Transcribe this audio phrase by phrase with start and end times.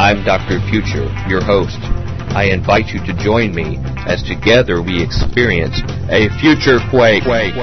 [0.00, 0.60] I'm Dr.
[0.70, 1.76] Future, your host.
[2.32, 3.76] I invite you to join me
[4.08, 7.24] as together we experience a future quake.
[7.24, 7.54] quake.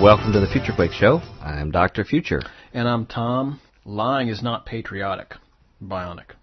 [0.00, 1.22] Welcome to the Future Quake Show.
[1.42, 2.04] I'm Dr.
[2.04, 2.40] Future.
[2.72, 3.60] And I'm Tom.
[3.84, 5.34] Lying is not patriotic.
[5.82, 6.36] Bionic.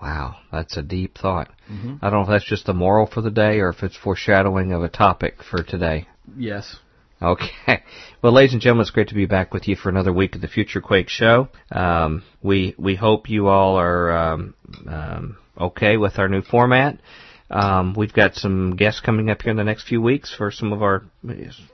[0.00, 1.48] Wow, that's a deep thought.
[1.70, 1.96] Mm-hmm.
[2.02, 4.72] I don't know if that's just the moral for the day or if it's foreshadowing
[4.72, 6.06] of a topic for today.
[6.36, 6.76] Yes.
[7.22, 7.82] Okay.
[8.22, 10.40] Well, ladies and gentlemen, it's great to be back with you for another week of
[10.40, 11.48] the Future Quake Show.
[11.70, 14.54] Um, we we hope you all are um,
[14.86, 16.98] um, okay with our new format.
[17.48, 20.72] Um, we've got some guests coming up here in the next few weeks for some
[20.72, 21.04] of our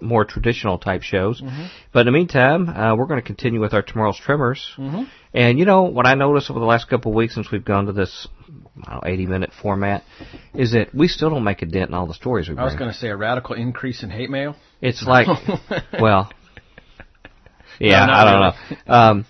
[0.01, 1.41] more traditional type shows.
[1.41, 1.67] Mm-hmm.
[1.93, 4.73] But in the meantime, uh, we're going to continue with our Tomorrow's Tremors.
[4.77, 5.05] Mm-hmm.
[5.33, 7.87] And you know what I noticed over the last couple of weeks since we've gone
[7.87, 8.28] to this
[8.77, 10.05] know, 80 minute format
[10.55, 12.62] is that we still don't make a dent in all the stories we bring.
[12.62, 14.56] I was going to say a radical increase in hate mail.
[14.81, 15.27] It's like,
[16.00, 16.33] well,
[17.78, 18.83] yeah, no, I don't really.
[18.87, 18.95] know.
[18.95, 19.27] Um,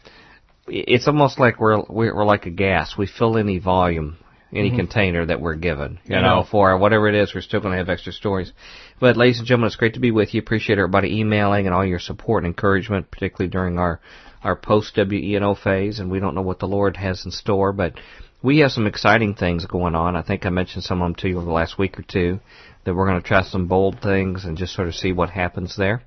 [0.69, 2.97] it's almost like we're we're like a gas.
[2.97, 4.17] We fill any volume
[4.53, 4.77] any mm-hmm.
[4.77, 5.99] container that we're given.
[6.05, 8.53] You know, for whatever it is, we're still going to have extra stories.
[9.01, 10.41] But ladies and gentlemen, it's great to be with you.
[10.41, 14.01] Appreciate everybody emailing and all your support and encouragement, particularly during our
[14.43, 16.01] our post WENO phase.
[16.01, 17.95] And we don't know what the Lord has in store, but
[18.43, 20.17] we have some exciting things going on.
[20.17, 22.41] I think I mentioned some of them to you over the last week or two.
[22.85, 25.77] That we're going to try some bold things and just sort of see what happens
[25.77, 26.03] there.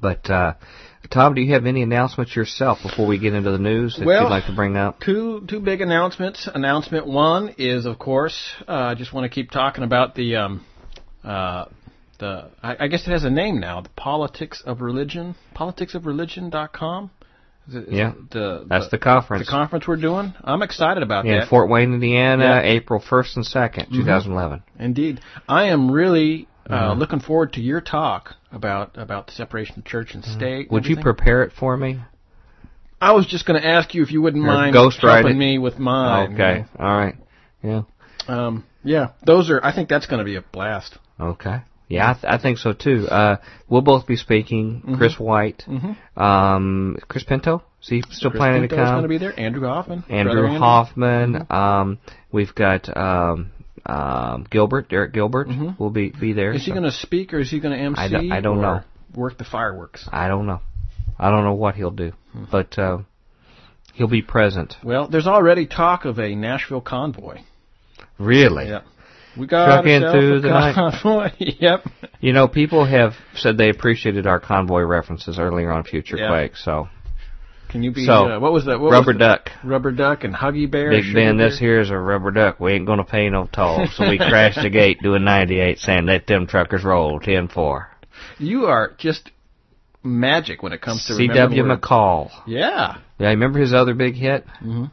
[0.00, 0.54] But uh,
[1.10, 4.24] Tom, do you have any announcements yourself before we get into the news that well,
[4.24, 5.00] you'd like to bring up?
[5.00, 6.48] Two two big announcements.
[6.52, 10.66] Announcement one is, of course, uh, I just want to keep talking about the um,
[11.24, 11.66] uh,
[12.18, 13.80] the I, I, guess it has a name now.
[13.80, 17.10] The politics of religion, politicsofreligion.com.
[17.68, 19.46] Is it, is yeah, the, that's the, the, conference.
[19.46, 20.34] The conference we're doing.
[20.42, 21.42] I'm excited about yeah, that.
[21.42, 22.62] In Fort Wayne, Indiana, yeah.
[22.62, 23.96] April 1st and 2nd, mm-hmm.
[23.96, 24.62] 2011.
[24.78, 26.98] Indeed, I am really uh, mm-hmm.
[26.98, 30.38] looking forward to your talk about about the separation of church and mm-hmm.
[30.38, 30.70] state.
[30.70, 32.00] Would you prepare it for me?
[33.00, 35.78] I was just going to ask you if you wouldn't mind ghost helping me with
[35.78, 36.34] mine.
[36.34, 36.66] Okay, you know?
[36.78, 37.14] all right,
[37.62, 37.82] yeah.
[38.26, 39.60] Um, yeah, those are.
[39.62, 40.98] I think that's going to be a blast.
[41.20, 41.60] Okay.
[41.88, 43.06] Yeah, I, th- I think so too.
[43.08, 43.36] Uh,
[43.68, 44.82] we'll both be speaking.
[44.82, 44.96] Mm-hmm.
[44.96, 46.20] Chris White, mm-hmm.
[46.22, 47.62] um, Chris Pinto.
[47.82, 48.94] Is he still Chris planning Pinto's to come?
[48.94, 49.38] going to be there.
[49.40, 50.04] Andrew Hoffman.
[50.10, 51.34] Andrew Hoffman.
[51.34, 51.52] Mm-hmm.
[51.52, 51.98] Um,
[52.30, 53.52] we've got um,
[53.86, 55.82] um, Gilbert, Derek Gilbert, mm-hmm.
[55.82, 56.52] will be be there.
[56.52, 58.00] Is he going to speak or is he going to MC?
[58.00, 58.80] I don't, I don't know.
[59.14, 60.08] Work the fireworks.
[60.12, 60.60] I don't know.
[61.18, 62.44] I don't know what he'll do, hmm.
[62.50, 62.98] but uh,
[63.94, 64.76] he'll be present.
[64.84, 67.40] Well, there's already talk of a Nashville convoy.
[68.18, 68.68] Really?
[68.68, 68.82] Yeah.
[69.36, 71.30] We got Struck in through the convoy.
[71.38, 71.84] yep.
[72.20, 76.28] You know, people have said they appreciated our convoy references earlier on Future yeah.
[76.28, 76.88] Quake, so
[77.68, 78.06] can you be?
[78.06, 78.80] So, uh, what was that?
[78.80, 79.50] What rubber was duck.
[79.62, 80.90] Rubber duck and Huggy Bear.
[80.90, 81.48] Big Ben, bear?
[81.48, 82.60] this here is a rubber duck.
[82.60, 86.26] We ain't gonna pay no toll, so we crashed the gate doing 98, saying let
[86.26, 87.86] them truckers roll 10-4.
[88.38, 89.30] You are just
[90.02, 91.64] magic when it comes to C.W.
[91.64, 92.30] McCall.
[92.46, 92.98] Yeah.
[93.18, 94.46] Yeah, remember his other big hit?
[94.62, 94.86] Mm-hmm.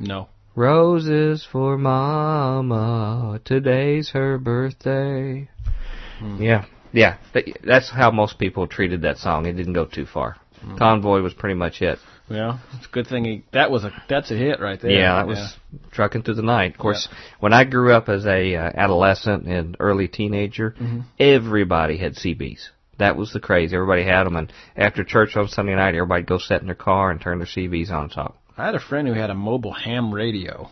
[0.00, 0.28] No.
[0.54, 3.40] Roses for Mama.
[3.44, 5.48] Today's her birthday.
[6.18, 6.42] Hmm.
[6.42, 7.18] Yeah, yeah.
[7.64, 9.46] That's how most people treated that song.
[9.46, 10.36] It didn't go too far.
[10.62, 10.76] Mm-hmm.
[10.78, 11.98] Convoy was pretty much it.
[12.28, 14.92] Yeah, it's a good thing he, that was a that's a hit right there.
[14.92, 15.78] Yeah, that was yeah.
[15.90, 16.72] trucking through the night.
[16.72, 17.18] Of course, yeah.
[17.40, 21.00] when I grew up as a uh, adolescent and early teenager, mm-hmm.
[21.18, 22.68] everybody had CBs.
[22.98, 23.72] That was the craze.
[23.72, 27.10] Everybody had them, and after church on Sunday night, everybody'd go sit in their car
[27.10, 28.36] and turn their CBs on top.
[28.56, 30.70] I had a friend who had a mobile ham radio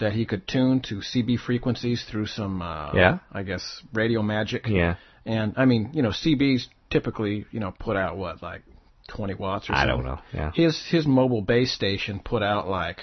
[0.00, 4.66] that he could tune to CB frequencies through some, uh, yeah, I guess radio magic.
[4.66, 4.96] Yeah.
[5.24, 8.62] And I mean, you know, CBs typically, you know, put out what like
[9.10, 9.82] 20 watts or something.
[9.82, 10.18] I don't know.
[10.32, 10.52] Yeah.
[10.54, 12.98] His his mobile base station put out like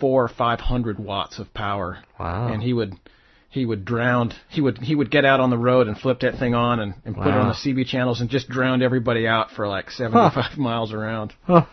[0.00, 1.98] four or five hundred watts of power.
[2.18, 2.52] Wow.
[2.52, 2.94] And he would
[3.50, 6.38] he would drown he would he would get out on the road and flip that
[6.38, 7.24] thing on and, and wow.
[7.24, 10.52] put it on the CB channels and just drowned everybody out for like seventy five
[10.52, 10.56] huh.
[10.60, 11.32] miles around.
[11.44, 11.66] Huh.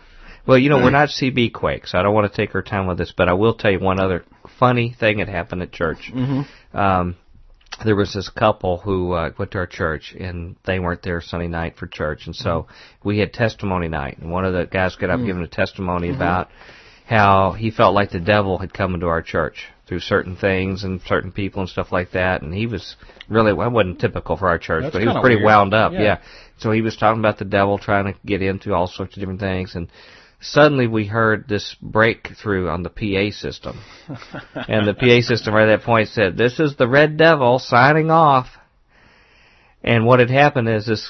[0.46, 1.92] Well, you know, we're not CB quakes.
[1.92, 3.98] I don't want to take our time with this, but I will tell you one
[3.98, 4.24] other
[4.60, 6.12] funny thing that happened at church.
[6.14, 6.76] Mm-hmm.
[6.76, 7.16] Um,
[7.84, 11.48] there was this couple who uh, went to our church and they weren't there Sunday
[11.48, 13.08] night for church, and so mm-hmm.
[13.08, 14.18] we had testimony night.
[14.18, 15.26] And one of the guys got up mm-hmm.
[15.26, 16.16] giving a testimony mm-hmm.
[16.16, 16.48] about
[17.06, 21.00] how he felt like the devil had come into our church through certain things and
[21.02, 22.42] certain people and stuff like that.
[22.42, 22.96] And he was
[23.28, 25.46] really well, wasn't typical for our church, That's but he was pretty weird.
[25.46, 25.92] wound up.
[25.92, 26.00] Yeah.
[26.02, 26.18] yeah.
[26.58, 29.40] So he was talking about the devil trying to get into all sorts of different
[29.40, 29.88] things and
[30.50, 33.80] suddenly we heard this breakthrough on the PA system.
[34.54, 38.10] and the PA system right at that point said, this is the Red Devil signing
[38.10, 38.48] off.
[39.82, 41.08] And what had happened is this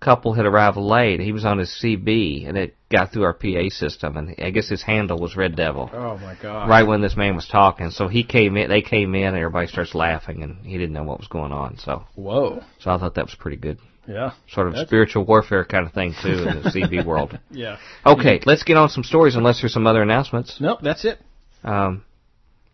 [0.00, 1.20] couple had arrived late.
[1.20, 4.68] He was on his CB, and it got through our PA system, and I guess
[4.68, 5.90] his handle was Red Devil.
[5.92, 6.68] Oh my God!
[6.68, 8.68] Right when this man was talking, so he came in.
[8.68, 11.78] They came in, and everybody starts laughing, and he didn't know what was going on.
[11.78, 12.62] So whoa!
[12.80, 13.78] So I thought that was pretty good.
[14.08, 14.32] Yeah.
[14.50, 17.38] Sort of spiritual warfare kind of thing too in the CB world.
[17.50, 17.76] Yeah.
[18.06, 19.36] Okay, let's get on some stories.
[19.36, 20.56] Unless there's some other announcements.
[20.60, 21.20] Nope, that's it.
[21.62, 22.04] Um,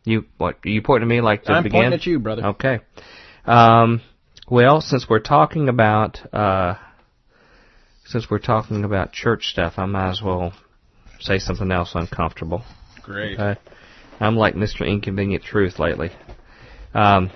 [0.05, 0.59] you what?
[0.65, 1.81] Are you pointing to me like to I'm begin?
[1.81, 2.47] pointing at you, brother.
[2.47, 2.79] Okay.
[3.45, 4.01] Um,
[4.49, 6.75] well, since we're talking about uh,
[8.07, 10.53] since we're talking about church stuff, I might as well
[11.21, 12.63] say something else uncomfortable.
[13.03, 13.39] Great.
[13.39, 13.61] Okay?
[14.21, 14.87] I'm like Mr.
[14.87, 16.11] Inconvenient Truth lately.
[16.95, 17.31] Um,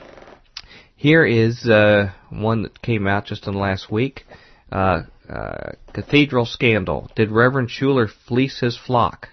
[0.98, 4.26] here is uh, one that came out just in the last week.
[4.70, 7.08] Uh, uh, cathedral scandal.
[7.14, 9.28] Did Reverend Schuller fleece his flock?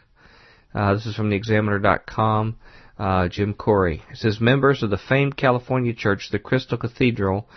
[0.75, 2.57] Uh, this is from the Examiner.com.
[2.99, 4.03] Uh, Jim Corey.
[4.11, 7.49] It says members of the famed California church, the Crystal Cathedral,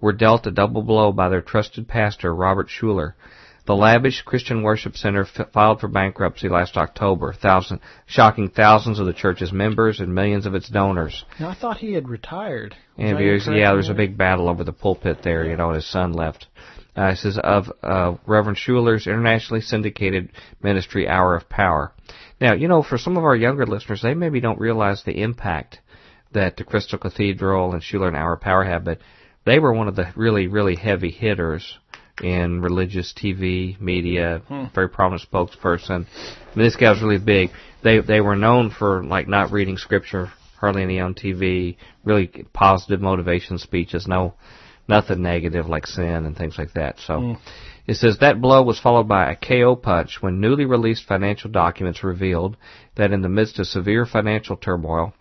[0.00, 3.14] were dealt a double blow by their trusted pastor, Robert Schuller.
[3.66, 9.06] The lavish Christian Worship Center f- filed for bankruptcy last October, thousand, shocking thousands of
[9.06, 11.24] the church's members and millions of its donors.
[11.40, 12.76] Now, I thought he had retired.
[12.96, 15.74] And was, yeah, there was a big battle over the pulpit there, you know, and
[15.74, 16.46] his son left.
[16.96, 20.30] Uh, it says of uh, Reverend Schuller's internationally syndicated
[20.62, 21.92] ministry, Hour of Power.
[22.40, 25.80] Now, you know, for some of our younger listeners, they maybe don't realize the impact
[26.32, 28.98] that the Crystal Cathedral and Schuller and Hour of Power had, but
[29.44, 31.78] they were one of the really, really heavy hitters
[32.22, 34.64] in religious TV media, hmm.
[34.74, 36.06] very prominent spokesperson.
[36.06, 37.50] I mean, this guy was really big.
[37.82, 43.00] They they were known for like not reading scripture hardly any on TV, really positive
[43.00, 44.34] motivation speeches, no
[44.88, 46.98] nothing negative like sin and things like that.
[47.00, 47.32] So hmm.
[47.86, 52.04] it says that blow was followed by a KO punch when newly released financial documents
[52.04, 52.56] revealed
[52.96, 55.12] that in the midst of severe financial turmoil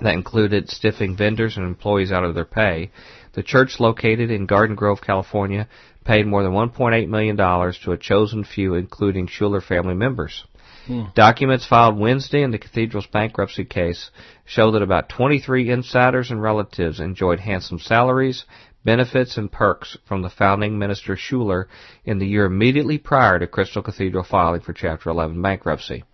[0.00, 2.90] that included stiffing vendors and employees out of their pay,
[3.32, 5.68] the church located in Garden Grove, California,
[6.08, 10.42] paid more than $1.8 million to a chosen few, including Schuller family members.
[10.86, 11.02] Hmm.
[11.14, 14.10] Documents filed Wednesday in the cathedral's bankruptcy case
[14.46, 18.46] show that about 23 insiders and relatives enjoyed handsome salaries,
[18.86, 21.66] benefits, and perks from the founding minister Schuller
[22.06, 26.04] in the year immediately prior to Crystal Cathedral filing for Chapter 11 bankruptcy.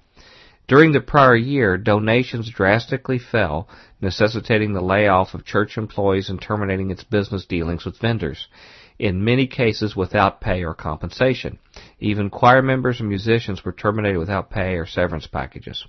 [0.66, 3.68] During the prior year, donations drastically fell,
[4.00, 8.48] necessitating the layoff of church employees and terminating its business dealings with vendors
[8.98, 11.58] in many cases without pay or compensation.
[11.98, 15.84] Even choir members and musicians were terminated without pay or severance packages.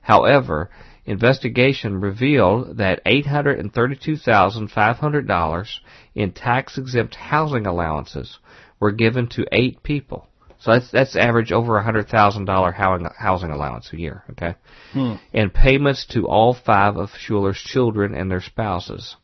[0.00, 0.70] However,
[1.04, 5.68] investigation revealed that $832,500
[6.14, 8.38] in tax exempt housing allowances
[8.80, 10.26] were given to eight people.
[10.58, 14.54] So that's that's average over a hundred thousand dollar housing allowance a year, okay?
[14.92, 15.14] Hmm.
[15.34, 19.16] And payments to all five of Schuller's children and their spouses.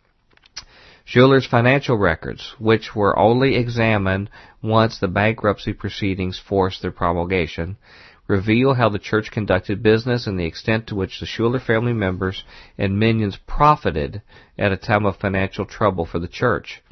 [1.08, 4.28] Schuller's financial records, which were only examined
[4.60, 7.78] once the bankruptcy proceedings forced their promulgation,
[8.26, 12.44] reveal how the church conducted business and the extent to which the Schuller family members
[12.76, 14.20] and minions profited
[14.58, 16.82] at a time of financial trouble for the church.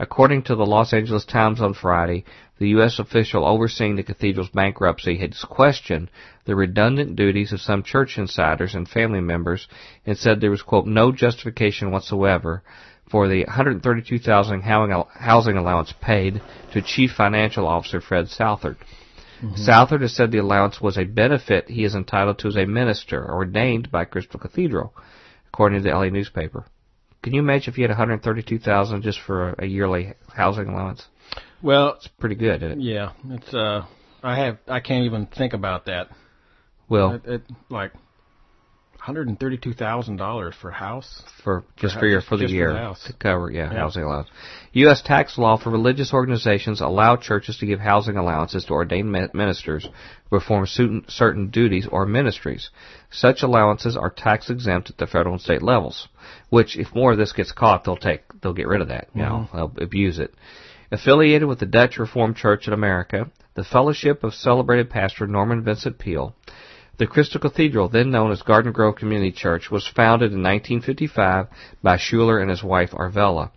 [0.00, 2.24] According to the Los Angeles Times on Friday,
[2.58, 2.98] the U.S.
[2.98, 6.10] official overseeing the cathedral's bankruptcy had questioned
[6.46, 9.68] the redundant duties of some church insiders and family members
[10.04, 12.64] and said there was, quote, no justification whatsoever
[13.12, 16.40] for the 132,000 housing allowance paid
[16.72, 18.78] to Chief Financial Officer Fred Southard.
[19.42, 19.56] Mm-hmm.
[19.56, 23.30] Southard has said the allowance was a benefit he is entitled to as a minister
[23.30, 24.94] ordained by Crystal Cathedral,
[25.48, 26.64] according to the LA newspaper.
[27.22, 31.06] Can you imagine if you had 132,000 just for a yearly housing allowance?
[31.62, 32.82] Well, it's pretty good, isn't it?
[32.82, 33.84] Yeah, it's uh
[34.22, 36.08] I have I can't even think about that.
[36.88, 37.92] Well, it, it like
[39.02, 42.94] hundred and thirty-two thousand dollars for house for just for, for your for the year
[42.94, 44.28] for to cover yeah, yeah, housing allowance.
[44.74, 45.02] U.S.
[45.02, 49.88] tax law for religious organizations allow churches to give housing allowances to ordained ministers
[50.30, 52.70] who perform certain, certain duties or ministries.
[53.10, 56.06] Such allowances are tax exempt at the federal and state levels.
[56.50, 59.08] Which, if more of this gets caught, they'll take they'll get rid of that.
[59.16, 59.56] You mm-hmm.
[59.56, 60.32] know, they'll abuse it.
[60.92, 65.98] Affiliated with the Dutch Reformed Church in America, the Fellowship of Celebrated Pastor Norman Vincent
[65.98, 66.36] Peale
[66.98, 71.46] the Crystal Cathedral, then known as Garden Grove Community Church, was founded in 1955
[71.82, 73.50] by Schuller and his wife Arvella.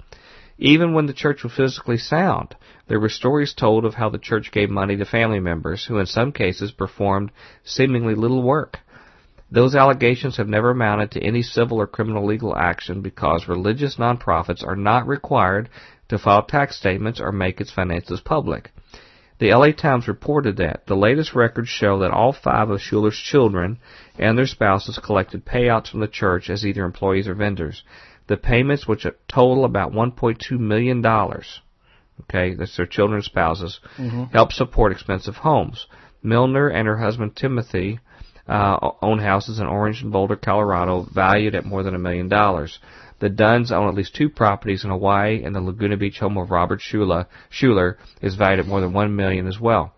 [0.58, 2.56] Even when the church was physically sound,
[2.88, 6.06] there were stories told of how the church gave money to family members who in
[6.06, 7.32] some cases performed
[7.64, 8.80] seemingly little work.
[9.52, 14.66] Those allegations have never amounted to any civil or criminal legal action because religious nonprofits
[14.66, 15.70] are not required
[16.08, 18.72] to file tax statements or make its finances public.
[19.40, 23.80] The LA Times reported that the latest records show that all five of Schuller's children
[24.18, 27.84] and their spouses collected payouts from the church as either employees or vendors.
[28.28, 31.06] The payments, which total about $1.2 million,
[32.22, 33.80] Okay, that's their children and spouses.
[34.32, 35.86] Help support expensive homes.
[36.24, 38.00] Milner and her husband Timothy
[38.48, 42.80] uh, own houses in Orange and Boulder, Colorado, valued at more than a million dollars.
[43.20, 46.52] The Dunns own at least two properties in Hawaii, and the Laguna Beach home of
[46.52, 49.94] Robert Schuller, is valued at more than one million as well.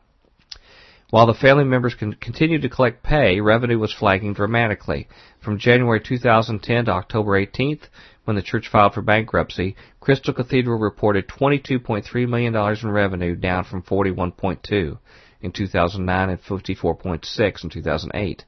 [1.10, 5.08] While the family members can continue to collect pay, revenue was flagging dramatically.
[5.40, 7.84] From January 2010 to October 18th,
[8.26, 13.84] when the church filed for bankruptcy, Crystal Cathedral reported $22.3 million in revenue, down from
[13.84, 14.98] 41.2
[15.42, 18.46] in 2009 and 54.6 in 2008.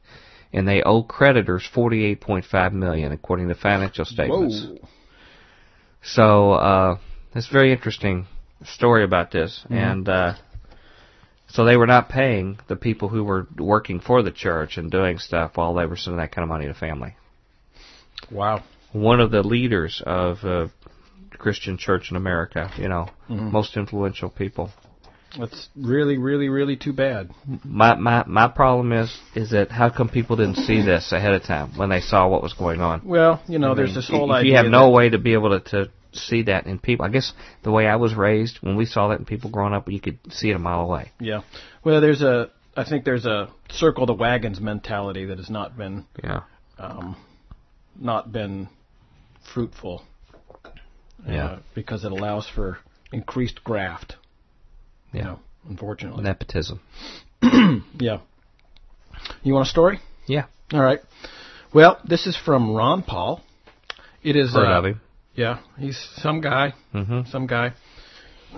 [0.52, 4.66] And they owe creditors 48.5 million, according to financial statements.
[4.66, 4.88] Whoa.
[6.02, 6.98] So uh,
[7.36, 8.26] it's a very interesting
[8.66, 10.34] story about this, and uh,
[11.48, 15.18] so they were not paying the people who were working for the church and doing
[15.18, 17.16] stuff while they were sending that kind of money to family.
[18.32, 18.64] Wow.
[18.92, 20.68] One of the leaders of uh,
[21.38, 24.72] Christian church in America, you know, most influential people.
[25.38, 27.30] That's really, really, really too bad.
[27.64, 31.44] My my my problem is is that how come people didn't see this ahead of
[31.44, 33.02] time when they saw what was going on?
[33.06, 34.52] Well, you know, there's this whole if idea.
[34.52, 37.34] you have no way to be able to, to see that in people, I guess
[37.64, 40.20] the way I was raised, when we saw that in people growing up, you could
[40.30, 41.12] see it a mile away.
[41.20, 41.42] Yeah.
[41.84, 42.50] Well, there's a.
[42.76, 46.42] I think there's a circle the wagons mentality that has not been Yeah,
[46.78, 47.18] um,
[48.00, 48.70] not been
[49.54, 50.04] fruitful.
[51.28, 51.46] Yeah.
[51.46, 52.80] Uh, because it allows for
[53.12, 54.16] increased graft.
[55.14, 55.26] You Yeah.
[55.26, 55.40] know,
[55.70, 56.24] unfortunately.
[56.24, 56.80] nepotism.
[58.00, 58.20] Yeah.
[59.44, 60.00] You want a story?
[60.28, 61.00] Yeah, All right.
[61.74, 63.42] Well, this is from Ron Paul.
[64.24, 64.54] It is.
[64.54, 65.02] heard uh, of him.
[65.36, 66.74] Yeah, he's some guy.
[66.94, 67.30] Mm-hmm.
[67.30, 67.74] Some guy.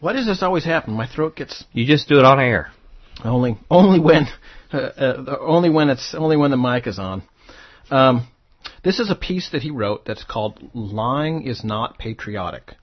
[0.00, 0.94] Why does this always happen?
[0.94, 2.70] My throat gets You just do it on air.
[3.24, 4.26] only only when
[4.72, 7.22] uh, uh, only when it's only when the mic is on.
[7.90, 8.28] Um,
[8.84, 12.74] this is a piece that he wrote that's called "Lying is Not Patriotic,"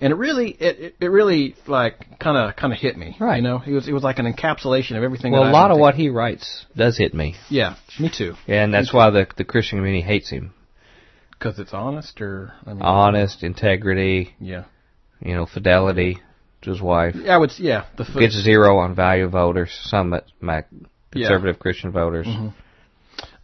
[0.00, 3.16] and it really it it, really like kind of kind of hit me.
[3.18, 3.36] Right.
[3.36, 5.32] You know, it was it was like an encapsulation of everything.
[5.32, 8.34] Well, a lot of what he writes does hit me, Yeah, me too.
[8.46, 10.54] Yeah, and that's why the the Christian community hates him.
[11.30, 14.64] Because it's honest, or I mean, Honest, integrity, yeah.
[15.20, 16.18] you know, fidelity
[16.62, 17.14] to his wife.
[17.16, 17.52] Yeah, I would.
[17.58, 18.20] Yeah, the foot.
[18.20, 21.28] Gets zero on value voters, some at Mac, Yeah.
[21.28, 22.26] conservative Christian voters.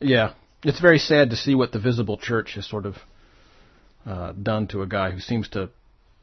[0.01, 0.33] Yeah,
[0.65, 2.97] it's very sad to see what the visible church has sort of
[4.07, 5.71] uh, done to a guy who seems to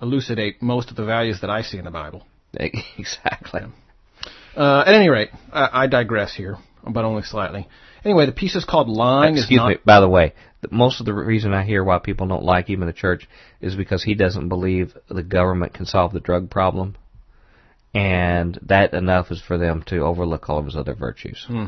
[0.01, 2.25] elucidate most of the values that I see in the Bible.
[2.53, 3.62] exactly.
[4.55, 7.67] Uh, at any rate, I, I digress here, but only slightly.
[8.03, 9.77] Anyway, the piece is called "Lying Excuse is Not." me.
[9.86, 10.34] By the way,
[10.70, 13.27] most of the reason I hear why people don't like him in the church
[13.62, 16.96] is because he doesn't believe the government can solve the drug problem,
[17.93, 21.46] and that enough is for them to overlook all of his other virtues.
[21.48, 21.67] Hmm.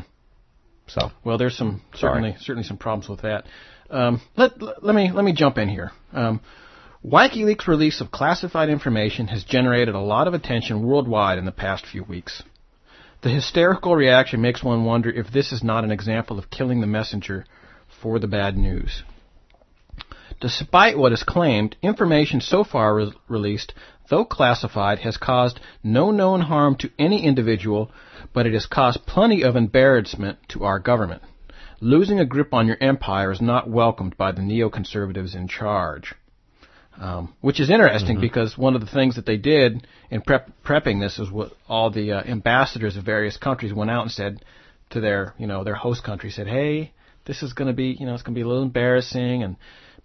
[0.86, 2.12] So Well, there's some Sorry.
[2.12, 3.46] certainly certainly some problems with that.
[3.90, 5.92] Um, let, let let me let me jump in here.
[6.12, 6.40] Um,
[7.06, 11.84] WikiLeaks' release of classified information has generated a lot of attention worldwide in the past
[11.84, 12.42] few weeks.
[13.20, 16.86] The hysterical reaction makes one wonder if this is not an example of killing the
[16.86, 17.44] messenger
[18.00, 19.02] for the bad news.
[20.40, 23.74] Despite what is claimed, information so far re- released,
[24.08, 27.90] though classified, has caused no known harm to any individual,
[28.32, 31.20] but it has caused plenty of embarrassment to our government.
[31.82, 36.14] Losing a grip on your empire is not welcomed by the neoconservatives in charge.
[36.96, 41.00] Um, which is interesting because one of the things that they did in prep, prepping
[41.00, 44.44] this is what all the uh, ambassadors of various countries went out and said
[44.90, 46.92] to their, you know, their host country said, "Hey,
[47.24, 49.56] this is going to be, you know, it's going to be a little embarrassing, and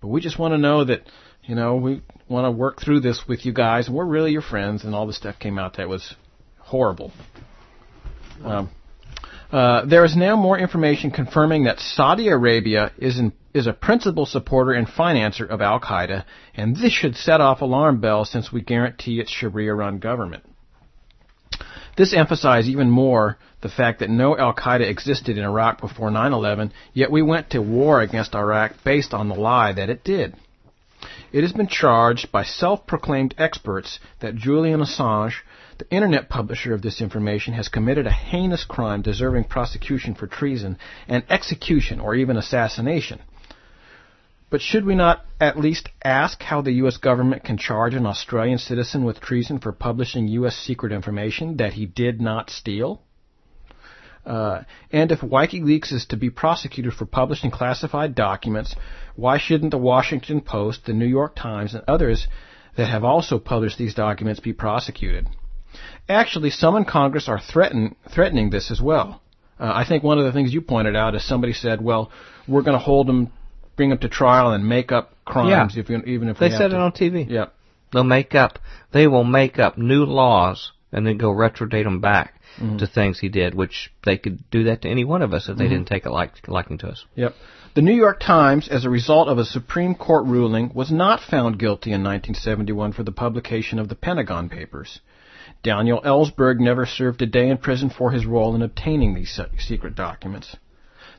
[0.01, 1.03] but we just want to know that,
[1.43, 4.41] you know, we want to work through this with you guys, and we're really your
[4.41, 6.15] friends." And all the stuff came out that was
[6.57, 7.11] horrible.
[8.43, 8.69] Um,
[9.51, 14.25] uh, there is now more information confirming that Saudi Arabia is in, is a principal
[14.25, 16.23] supporter and financer of Al Qaeda,
[16.55, 20.43] and this should set off alarm bells since we guarantee its Sharia-run government.
[21.97, 26.71] This emphasized even more the fact that no Al Qaeda existed in Iraq before 9/11,
[26.93, 30.35] yet we went to war against Iraq based on the lie that it did.
[31.31, 35.33] It has been charged by self-proclaimed experts that Julian Assange,
[35.77, 40.77] the internet publisher of this information, has committed a heinous crime deserving prosecution for treason
[41.07, 43.19] and execution or even assassination.
[44.49, 46.97] But should we not at least ask how the U.S.
[46.97, 50.57] government can charge an Australian citizen with treason for publishing U.S.
[50.57, 53.01] secret information that he did not steal?
[54.25, 58.75] Uh, and if WikiLeaks is to be prosecuted for publishing classified documents,
[59.15, 62.27] why shouldn't the Washington Post, the New York Times, and others
[62.75, 65.27] that have also published these documents be prosecuted?
[66.07, 69.21] Actually, some in Congress are threaten, threatening this as well.
[69.59, 72.11] Uh, I think one of the things you pointed out is somebody said, "Well,
[72.47, 73.31] we're going to hold them,
[73.79, 75.79] bring them to trial, and make up crimes Yeah.
[75.79, 77.25] if we, even if They we have said to." it on TV.
[77.29, 77.45] Yeah,
[77.93, 78.59] They'll make up.
[78.91, 82.75] They will make up new laws and then go retrodate them back mm-hmm.
[82.75, 85.55] to things he did, which they could do that to any one of us if
[85.55, 85.75] they mm-hmm.
[85.75, 87.05] didn't take a like, liking to us.
[87.15, 87.35] Yep.
[87.75, 91.57] The New York Times, as a result of a Supreme Court ruling, was not found
[91.57, 94.99] guilty in 1971 for the publication of the Pentagon Papers.
[95.63, 99.95] Daniel Ellsberg never served a day in prison for his role in obtaining these secret
[99.95, 100.57] documents.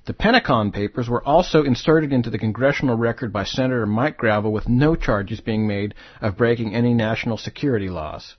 [0.06, 4.68] The Pentagon Papers were also inserted into the congressional record by Senator Mike Gravel with
[4.68, 8.34] no charges being made of breaking any national security laws.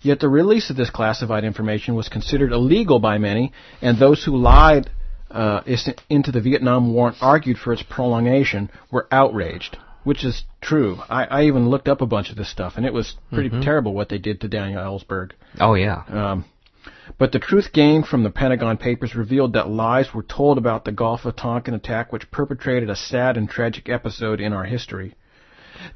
[0.00, 3.52] Yet the release of this classified information was considered illegal by many,
[3.82, 4.90] and those who lied
[5.30, 5.60] uh,
[6.08, 10.98] into the Vietnam War and argued for its prolongation were outraged, which is true.
[11.08, 13.60] I, I even looked up a bunch of this stuff, and it was pretty mm-hmm.
[13.60, 15.32] terrible what they did to Daniel Ellsberg.
[15.60, 16.04] Oh yeah.
[16.08, 16.44] Um,
[17.16, 20.92] but the truth gained from the Pentagon Papers revealed that lies were told about the
[20.92, 25.14] Gulf of Tonkin attack, which perpetrated a sad and tragic episode in our history.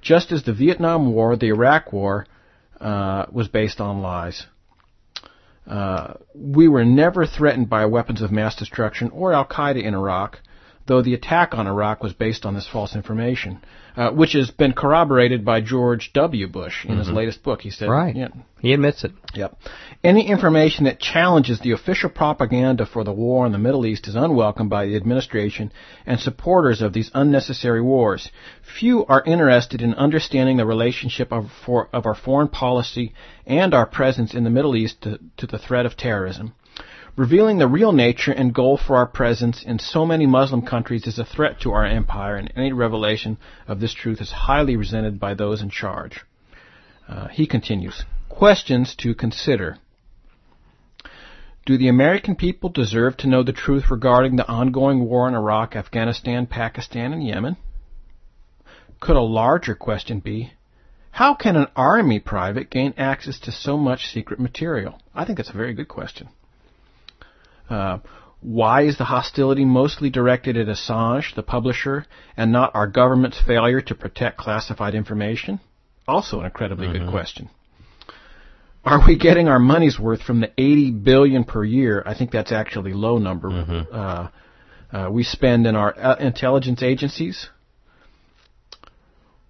[0.00, 2.26] Just as the Vietnam War, the Iraq War,
[2.80, 4.46] uh, was based on lies.
[5.66, 10.40] Uh, we were never threatened by weapons of mass destruction or Al Qaeda in Iraq,
[10.86, 13.60] though the attack on Iraq was based on this false information
[13.96, 16.48] uh, which has been corroborated by George W.
[16.48, 17.00] Bush in mm-hmm.
[17.00, 17.60] his latest book.
[17.60, 18.28] He said, right, yeah,
[18.60, 19.12] he admits it.
[19.34, 19.56] Yep.
[20.02, 24.14] Any information that challenges the official propaganda for the war in the Middle East is
[24.14, 25.72] unwelcome by the administration
[26.06, 28.30] and supporters of these unnecessary wars.
[28.78, 33.12] Few are interested in understanding the relationship of, for, of our foreign policy
[33.46, 36.54] and our presence in the Middle East to, to the threat of terrorism.
[37.14, 41.18] Revealing the real nature and goal for our presence in so many Muslim countries is
[41.18, 43.36] a threat to our empire, and any revelation
[43.68, 46.24] of this truth is highly resented by those in charge.
[47.06, 49.76] Uh, he continues Questions to consider.
[51.66, 55.76] Do the American people deserve to know the truth regarding the ongoing war in Iraq,
[55.76, 57.58] Afghanistan, Pakistan, and Yemen?
[59.00, 60.54] Could a larger question be
[61.10, 64.98] how can an army private gain access to so much secret material?
[65.14, 66.30] I think that's a very good question.
[67.72, 67.98] Uh,
[68.40, 72.04] why is the hostility mostly directed at Assange, the publisher,
[72.36, 75.60] and not our government's failure to protect classified information?
[76.06, 77.04] Also an incredibly mm-hmm.
[77.04, 77.48] good question.
[78.84, 82.02] Are we getting our money's worth from the 80 billion per year?
[82.04, 83.48] I think that's actually low number.
[83.48, 83.94] Mm-hmm.
[83.94, 84.28] Uh,
[84.92, 87.48] uh, we spend in our uh, intelligence agencies,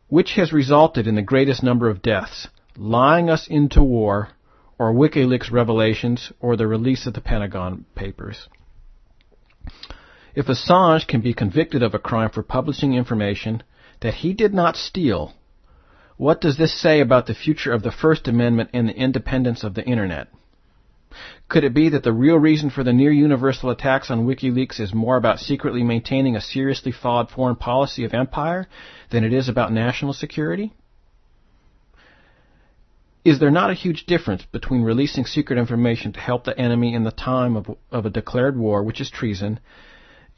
[0.08, 4.28] which has resulted in the greatest number of deaths, lying us into war
[4.78, 8.48] or WikiLeaks revelations, or the release of the Pentagon Papers.
[10.34, 13.62] If Assange can be convicted of a crime for publishing information
[14.00, 15.34] that he did not steal,
[16.16, 19.74] what does this say about the future of the First Amendment and the independence of
[19.74, 20.28] the Internet?
[21.48, 24.94] Could it be that the real reason for the near universal attacks on WikiLeaks is
[24.94, 28.66] more about secretly maintaining a seriously flawed foreign policy of empire
[29.10, 30.72] than it is about national security?
[33.24, 37.04] Is there not a huge difference between releasing secret information to help the enemy in
[37.04, 39.60] the time of, of a declared war, which is treason,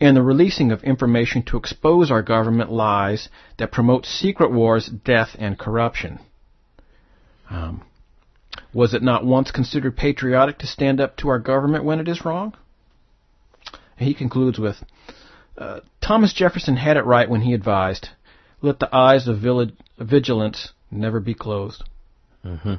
[0.01, 5.35] and the releasing of information to expose our government lies that promote secret wars, death,
[5.39, 6.19] and corruption?
[7.49, 7.83] Um,
[8.75, 12.25] was it not once considered patriotic to stand up to our government when it is
[12.25, 12.55] wrong?
[13.97, 14.77] He concludes with
[15.57, 18.09] uh, Thomas Jefferson had it right when he advised,
[18.61, 19.39] Let the eyes of
[19.99, 21.85] vigilance never be closed.
[22.45, 22.75] Mm-hmm.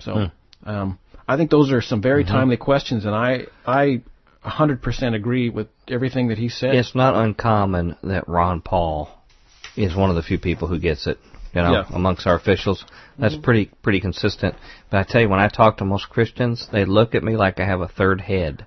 [0.00, 0.30] So,
[0.64, 0.68] hmm.
[0.68, 2.32] um, I think those are some very mm-hmm.
[2.32, 4.02] timely questions, and I I
[4.44, 6.74] 100% agree with everything that he said.
[6.74, 9.10] It's not uncommon that Ron Paul
[9.76, 11.18] is one of the few people who gets it.
[11.52, 11.84] You know, yeah.
[11.92, 12.84] amongst our officials,
[13.18, 13.42] that's mm-hmm.
[13.42, 14.54] pretty pretty consistent.
[14.88, 17.58] But I tell you, when I talk to most Christians, they look at me like
[17.58, 18.66] I have a third head.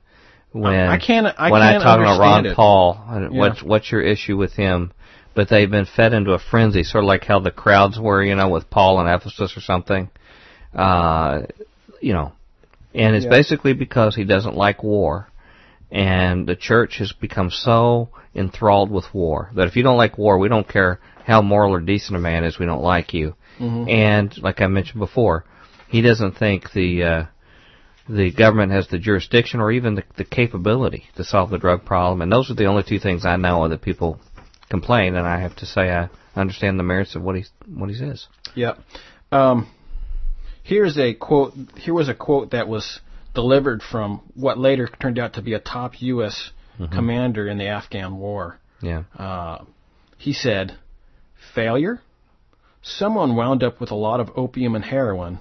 [0.52, 2.56] When I can't, I when can't I talk about Ron it.
[2.56, 3.30] Paul, yeah.
[3.30, 4.92] what's what's your issue with him?
[5.36, 8.36] But they've been fed into a frenzy, sort of like how the crowds were, you
[8.36, 10.10] know, with Paul in Ephesus or something.
[10.74, 11.44] Uh,
[12.02, 12.34] you know,
[12.94, 13.32] and it's yeah.
[13.32, 15.28] basically because he doesn't like war.
[15.92, 20.40] And the church has become so enthralled with war that if you don't like war,
[20.40, 23.36] we don't care how moral or decent a man is, we don't like you.
[23.60, 23.90] Mm-hmm.
[23.90, 25.46] And like I mentioned before,
[25.88, 27.26] he doesn't think the uh,
[28.10, 32.22] the government has the jurisdiction or even the, the capability to solve the drug problem.
[32.22, 34.20] And those are the only two things I know that people
[34.70, 37.96] complain, and I have to say I understand the merits of what he what he
[37.96, 38.28] says.
[38.56, 38.76] Yeah.
[39.32, 39.68] Um,
[40.64, 41.54] here's a quote.
[41.78, 43.00] Here was a quote that was
[43.34, 46.52] delivered from what later turned out to be a top U.S.
[46.80, 46.94] Mm-hmm.
[46.94, 48.60] commander in the Afghan war.
[48.82, 49.04] Yeah.
[49.18, 49.64] Uh,
[50.18, 50.76] he said,
[51.54, 52.02] "Failure.
[52.82, 55.40] Someone wound up with a lot of opium and heroin."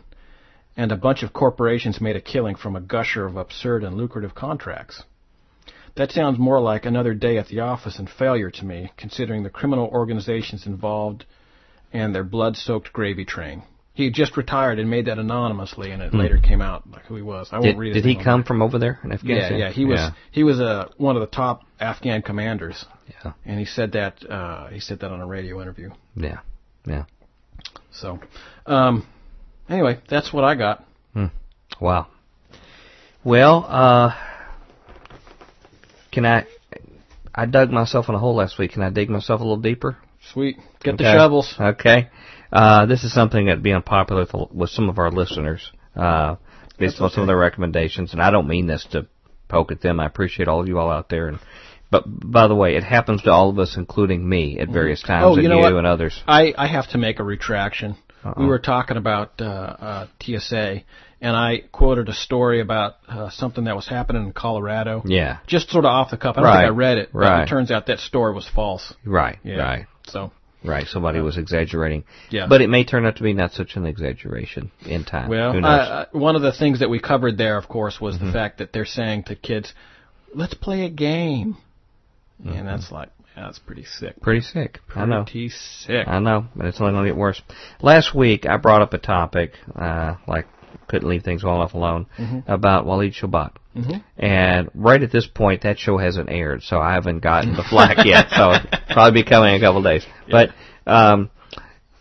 [0.74, 4.34] And a bunch of corporations made a killing from a gusher of absurd and lucrative
[4.34, 5.02] contracts.
[5.96, 9.50] That sounds more like another day at the office and failure to me, considering the
[9.50, 11.26] criminal organizations involved
[11.92, 13.62] and their blood-soaked gravy train.
[13.94, 16.18] He just retired and made that anonymously, and it hmm.
[16.18, 17.48] later came out like who he was.
[17.52, 17.92] I won't did, read.
[17.92, 19.58] Did he come from over there in Afghanistan?
[19.58, 19.72] Yeah, yeah.
[19.72, 20.10] He was yeah.
[20.30, 22.86] he was a uh, one of the top Afghan commanders.
[23.22, 23.32] Yeah.
[23.44, 25.90] And he said that uh, he said that on a radio interview.
[26.16, 26.38] Yeah,
[26.86, 27.04] yeah.
[27.90, 28.18] So,
[28.64, 29.06] um,
[29.68, 30.84] anyway, that's what I got.
[31.12, 31.26] Hmm.
[31.78, 32.06] Wow.
[33.24, 34.14] Well, uh,
[36.12, 36.46] can I?
[37.34, 38.72] I dug myself in a hole last week.
[38.72, 39.96] Can I dig myself a little deeper?
[40.32, 40.56] Sweet.
[40.82, 41.04] Get okay.
[41.04, 41.54] the shovels.
[41.58, 42.10] Okay.
[42.52, 46.36] Uh, this is something that'd be unpopular with, with some of our listeners, uh,
[46.78, 47.14] based That's on okay.
[47.14, 48.12] some of their recommendations.
[48.12, 49.06] And I don't mean this to
[49.48, 49.98] poke at them.
[49.98, 51.28] I appreciate all of you all out there.
[51.28, 51.38] And
[51.90, 55.12] but by the way, it happens to all of us, including me, at various mm-hmm.
[55.12, 55.78] times, oh, you and know you what?
[55.78, 56.22] and others.
[56.26, 57.96] I I have to make a retraction.
[58.24, 58.34] Uh-uh.
[58.38, 60.82] We were talking about uh, uh, TSA,
[61.22, 65.02] and I quoted a story about uh, something that was happening in Colorado.
[65.06, 65.38] Yeah.
[65.46, 66.36] Just sort of off the cuff.
[66.36, 66.62] I don't right.
[66.62, 67.42] think I read it, but right.
[67.44, 68.92] it turns out that story was false.
[69.06, 69.38] Right.
[69.44, 69.56] Yeah.
[69.56, 69.86] Right.
[70.08, 70.32] So.
[70.64, 72.04] Right, somebody was exaggerating.
[72.30, 72.46] Yeah.
[72.48, 75.28] But it may turn out to be not such an exaggeration in time.
[75.28, 78.26] Well, uh, one of the things that we covered there, of course, was mm-hmm.
[78.26, 79.72] the fact that they're saying to kids,
[80.32, 81.56] let's play a game.
[82.40, 82.56] Mm-hmm.
[82.56, 84.20] And that's like, yeah, that's pretty sick.
[84.20, 84.78] Pretty sick.
[84.86, 85.24] Pretty I know.
[85.26, 86.06] sick.
[86.06, 87.42] I know, but it's only going to get worse.
[87.80, 90.46] Last week, I brought up a topic, uh, like
[90.92, 92.50] couldn't leave things well enough alone, mm-hmm.
[92.50, 93.52] about Walid Shoebat.
[93.74, 94.22] Mm-hmm.
[94.22, 98.04] And right at this point, that show hasn't aired, so I haven't gotten the flack
[98.04, 98.28] yet.
[98.28, 98.52] So
[98.92, 100.04] probably be coming in a couple of days.
[100.28, 100.46] Yeah.
[100.84, 101.30] But um,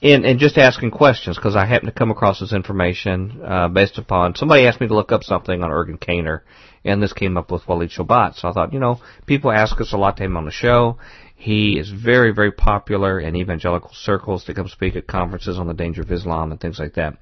[0.01, 3.97] in and just asking questions because I happen to come across this information uh, based
[3.97, 6.41] upon somebody asked me to look up something on Ergin Caner,
[6.83, 8.35] and this came up with Walid Shoebat.
[8.35, 10.97] So I thought, you know, people ask us a lot to him on the show.
[11.35, 15.73] He is very, very popular in evangelical circles to come speak at conferences on the
[15.73, 17.17] danger of Islam and things like that.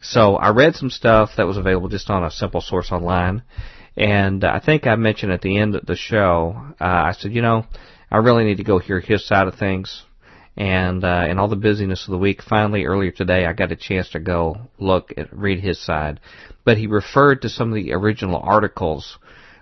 [0.00, 3.42] So I read some stuff that was available just on a simple source online,
[3.96, 7.42] and I think I mentioned at the end of the show, uh, I said, you
[7.42, 7.66] know,
[8.10, 10.04] I really need to go hear his side of things.
[10.56, 13.76] And uh, in all the busyness of the week, finally earlier today, I got a
[13.76, 16.20] chance to go look at read his side.
[16.64, 19.18] But he referred to some of the original articles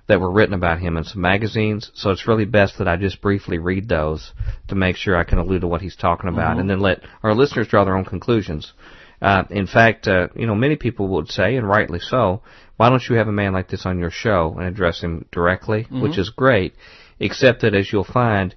[0.08, 1.90] that were written about him in some magazines.
[1.94, 4.32] So it's really best that I just briefly read those
[4.68, 6.60] to make sure I can allude to what he's talking about, mm-hmm.
[6.60, 8.72] and then let our listeners draw their own conclusions.
[9.20, 12.42] Uh, in fact, uh, you know, many people would say, and rightly so,
[12.76, 15.84] why don't you have a man like this on your show and address him directly,
[15.84, 16.02] mm-hmm.
[16.02, 16.74] which is great,
[17.18, 18.54] except that as you'll find,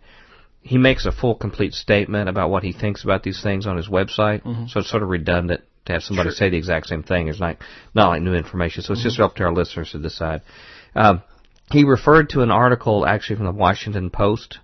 [0.61, 3.87] he makes a full, complete statement about what he thinks about these things on his
[3.87, 4.67] website, mm-hmm.
[4.67, 6.35] so it's sort of redundant to have somebody sure.
[6.35, 7.27] say the exact same thing.
[7.27, 7.57] It's not,
[7.95, 9.09] not like new information, so it's mm-hmm.
[9.09, 10.41] just up to our listeners to decide.
[10.95, 11.23] Um,
[11.71, 14.59] he referred to an article actually from the Washington Post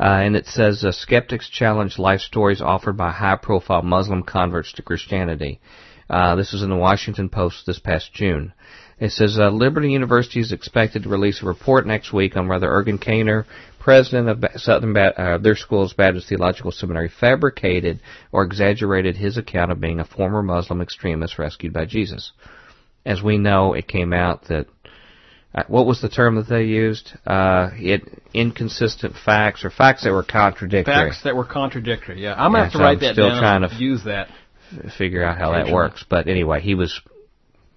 [0.00, 4.82] uh, and it says uh, skeptics challenge life stories offered by high-profile Muslim converts to
[4.82, 5.60] Christianity.
[6.08, 8.52] Uh, this was in the Washington Post this past June.
[9.00, 12.68] It says uh, Liberty University is expected to release a report next week on whether
[12.68, 13.44] Ergin Caner,
[13.78, 18.00] president of Southern ba- uh, their school's Baptist Theological Seminary, fabricated
[18.32, 22.32] or exaggerated his account of being a former Muslim extremist rescued by Jesus.
[23.06, 24.66] As we know, it came out that
[25.54, 27.12] uh, what was the term that they used?
[27.26, 28.02] Uh, it
[28.34, 30.94] inconsistent facts or facts that were contradictory.
[30.94, 32.22] Facts that were contradictory.
[32.22, 33.40] Yeah, I'm gonna yeah, have to so write I'm that still down.
[33.40, 34.28] Trying to use that.
[34.98, 36.04] Figure out how that works.
[36.08, 37.00] But anyway, he was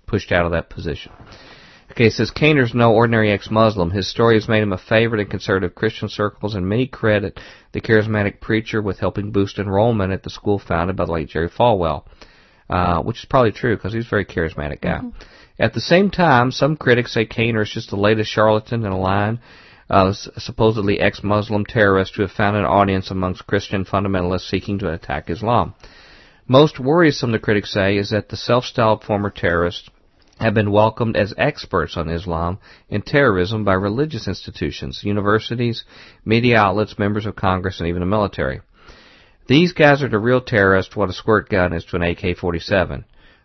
[0.06, 1.14] pushed out of that position.
[1.92, 3.92] Okay, it says Caner's no ordinary ex-Muslim.
[3.92, 7.40] His story has made him a favorite in conservative Christian circles, and many credit
[7.74, 11.50] the charismatic preacher with helping boost enrollment at the school founded by the late Jerry
[11.50, 12.04] Falwell,
[12.70, 15.00] uh, which is probably true because he's a very charismatic guy.
[15.00, 15.10] Mm-hmm.
[15.60, 19.00] At the same time, some critics say Caner is just the latest charlatan in a
[19.00, 19.40] line
[19.90, 24.94] uh, of supposedly ex-Muslim terrorists who have found an audience amongst Christian fundamentalists seeking to
[24.94, 25.74] attack Islam.
[26.48, 29.90] Most worrisome, the critics say, is that the self-styled former terrorists
[30.40, 32.58] have been welcomed as experts on Islam
[32.90, 35.84] and terrorism by religious institutions, universities,
[36.26, 38.62] media outlets, members of Congress, and even the military.
[39.48, 43.04] These guys are the real terrorists what a squirt gun is to an AK-47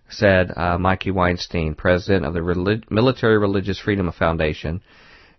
[0.08, 4.80] said uh, Mikey Weinstein, president of the Military Religious Freedom Foundation,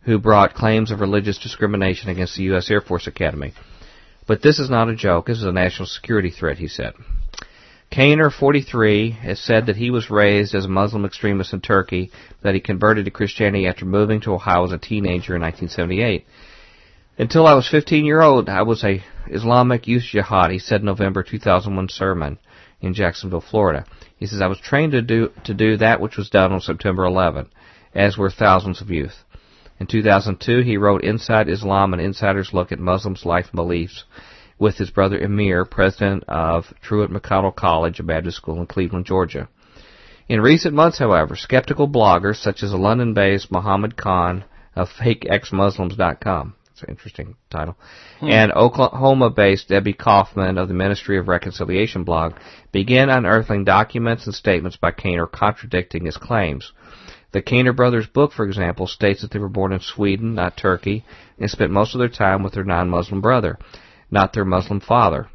[0.01, 2.69] who brought claims of religious discrimination against the U.S.
[2.69, 3.53] Air Force Academy.
[4.27, 5.27] But this is not a joke.
[5.27, 6.93] This is a national security threat, he said.
[7.91, 12.11] Caner, 43, has said that he was raised as a Muslim extremist in Turkey,
[12.43, 16.25] that he converted to Christianity after moving to Ohio as a teenager in 1978.
[17.17, 20.85] Until I was 15 year old, I was a Islamic youth jihad, he said in
[20.85, 22.37] November 2001 sermon
[22.81, 23.85] in Jacksonville, Florida.
[24.17, 27.05] He says, I was trained to do, to do that which was done on September
[27.05, 27.47] 11,
[27.93, 29.23] as were thousands of youth.
[29.79, 34.05] In 2002, he wrote Inside Islam, an insider's look at Muslims' life and beliefs
[34.57, 39.47] with his brother Emir, president of Truett McConnell College, a Baptist school in Cleveland, Georgia.
[40.27, 44.43] In recent months, however, skeptical bloggers such as London-based Muhammad Khan
[44.75, 47.75] of FakeExMuslims.com It's an interesting title.
[48.19, 48.29] Hmm.
[48.29, 52.33] And Oklahoma-based Debbie Kaufman of the Ministry of Reconciliation blog
[52.71, 56.71] began unearthing documents and statements by Caner contradicting his claims.
[57.31, 61.03] The Caner brothers' book, for example, states that they were born in Sweden, not Turkey,
[61.39, 63.57] and spent most of their time with their non-Muslim brother,
[64.11, 65.29] not their Muslim father,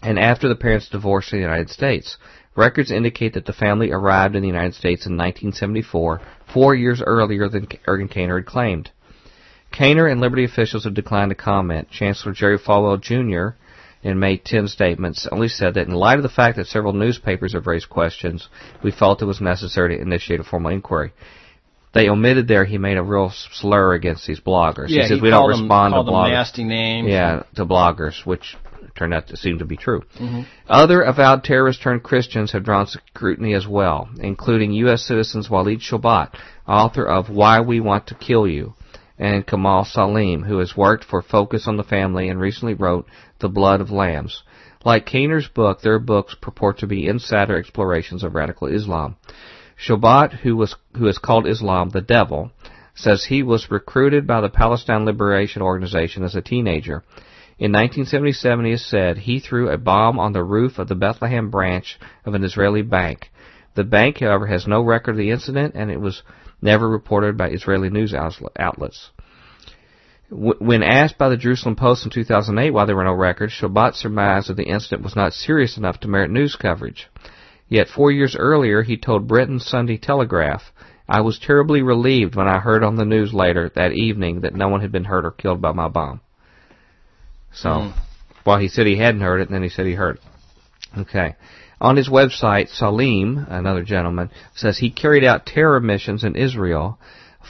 [0.00, 2.18] and after the parents divorced in the United States.
[2.54, 6.20] Records indicate that the family arrived in the United States in 1974,
[6.52, 8.92] four years earlier than Ergin Caner had claimed.
[9.74, 11.90] Caner and Liberty officials have declined to comment.
[11.90, 13.56] Chancellor Jerry Falwell Jr.
[14.02, 17.54] in May 10 statements only said that in light of the fact that several newspapers
[17.54, 18.48] have raised questions,
[18.84, 21.12] we felt it was necessary to initiate a formal inquiry.
[21.92, 24.88] They omitted there he made a real slur against these bloggers.
[24.88, 26.30] Yeah, he says he we don't them, respond to bloggers.
[26.30, 27.08] nasty names.
[27.08, 28.56] Yeah, to bloggers, which
[28.96, 30.02] turned out to seem to be true.
[30.20, 30.42] Mm-hmm.
[30.68, 35.04] Other avowed terrorists turned Christians have drawn scrutiny as well, including U.S.
[35.04, 36.34] citizens Walid Shoebat,
[36.66, 38.74] author of Why We Want to Kill You,
[39.18, 43.06] and Kamal Saleem, who has worked for Focus on the Family and recently wrote
[43.38, 44.42] The Blood of Lambs.
[44.84, 49.16] Like Caner's book, their books purport to be insider explorations of radical Islam.
[49.76, 52.50] Shoebat, who was who has called Islam the devil,
[52.94, 57.02] says he was recruited by the Palestine Liberation Organization as a teenager.
[57.58, 61.50] In 1977, he has said he threw a bomb on the roof of the Bethlehem
[61.50, 63.30] branch of an Israeli bank.
[63.74, 66.22] The bank, however, has no record of the incident, and it was
[66.64, 69.10] never reported by Israeli news outlets.
[70.30, 74.48] When asked by the Jerusalem Post in 2008 why there were no records, Shoebat surmised
[74.48, 77.08] that the incident was not serious enough to merit news coverage.
[77.68, 80.72] Yet four years earlier, he told Britain's Sunday Telegraph,
[81.08, 84.68] I was terribly relieved when I heard on the news later that evening that no
[84.68, 86.20] one had been hurt or killed by my bomb.
[87.52, 87.94] So, mm.
[88.44, 91.00] well, he said he hadn't heard it, and then he said he heard it.
[91.00, 91.36] Okay.
[91.84, 96.98] On his website, Saleem, another gentleman, says he carried out terror missions in Israel,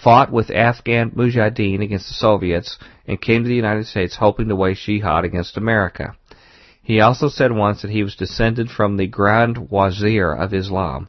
[0.03, 4.57] fought with Afghan Mujahideen against the Soviets, and came to the United States hoping to
[4.57, 6.16] wage jihad against America.
[6.83, 11.07] He also said once that he was descended from the Grand Wazir of Islam,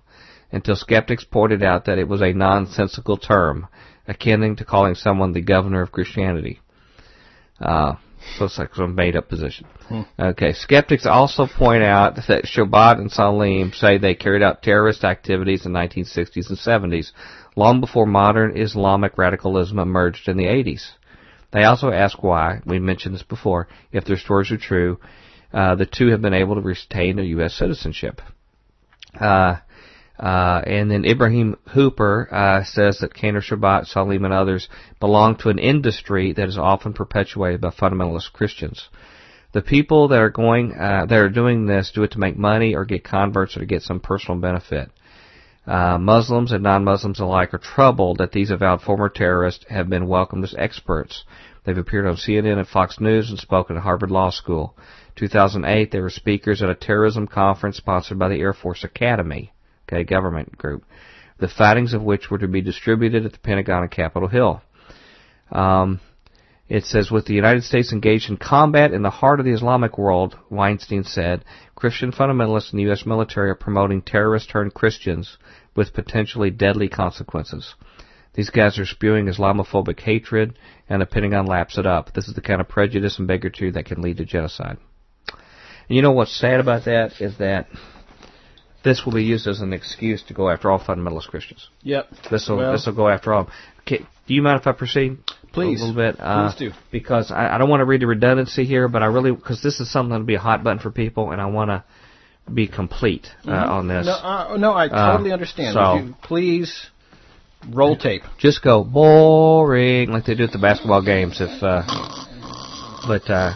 [0.51, 3.67] until skeptics pointed out that it was a nonsensical term,
[4.07, 6.59] akin to calling someone the governor of Christianity.
[7.59, 7.95] Uh,
[8.37, 9.65] so it's like some made up position.
[9.87, 10.01] Hmm.
[10.19, 10.53] Okay.
[10.53, 15.73] Skeptics also point out that Shoebat and Saleem say they carried out terrorist activities in
[15.73, 17.11] the 1960s and 70s,
[17.55, 20.91] long before modern Islamic radicalism emerged in the 80s.
[21.51, 24.99] They also ask why, we mentioned this before, if their stories are true,
[25.53, 27.53] uh, the two have been able to retain their U.S.
[27.53, 28.21] citizenship.
[29.17, 29.57] Uh,
[30.19, 35.49] uh, and then Ibrahim Hooper uh, says that Caner Shoebat, Saleem, and others belong to
[35.49, 38.87] an industry that is often perpetuated by fundamentalist Christians.
[39.51, 42.75] The people that are going, uh, that are doing this, do it to make money
[42.75, 44.89] or get converts or to get some personal benefit.
[45.67, 50.43] Uh, Muslims and non-Muslims alike are troubled that these avowed former terrorists have been welcomed
[50.43, 51.25] as experts.
[51.65, 54.77] They've appeared on CNN and Fox News and spoken at Harvard Law School.
[55.15, 59.51] 2008, they were speakers at a terrorism conference sponsored by the Air Force Academy
[59.87, 60.83] okay, government group,
[61.39, 64.61] the findings of which were to be distributed at the Pentagon and Capitol Hill.
[65.51, 65.99] Um,
[66.67, 69.99] it says, with the United States engaged in combat in the heart of the Islamic
[69.99, 71.45] world, Weinstein said,
[71.75, 73.05] Christian fundamentalists in the U.S.
[73.05, 75.37] military are promoting terrorist turned Christians
[75.75, 77.75] with potentially deadly consequences.
[78.33, 80.57] These guys are spewing Islamophobic hatred,
[80.89, 82.13] and the Pentagon laps it up.
[82.13, 84.77] This is the kind of prejudice and bigotry that can lead to genocide.
[85.87, 87.67] And you know what's sad about that is that
[88.85, 91.69] this will be used as an excuse to go after all fundamentalist Christians.
[91.81, 92.07] Yep.
[92.31, 93.49] This will well, this will go after all.
[93.81, 95.17] Okay, do you mind if I proceed?
[95.51, 95.81] Please.
[95.81, 96.19] A little bit.
[96.19, 96.71] Uh, Please do.
[96.91, 99.79] Because I, I don't want to read the redundancy here, but I really because this
[99.79, 101.83] is something that'll be a hot button for people, and I want to
[102.53, 103.71] be complete uh, mm-hmm.
[103.71, 104.05] on this.
[104.05, 105.73] No, uh, no, I totally understand.
[105.73, 106.87] So, please
[107.73, 108.21] roll tape.
[108.37, 111.41] Just go boring like they do at the basketball games.
[111.41, 111.83] If uh,
[113.07, 113.53] but uh,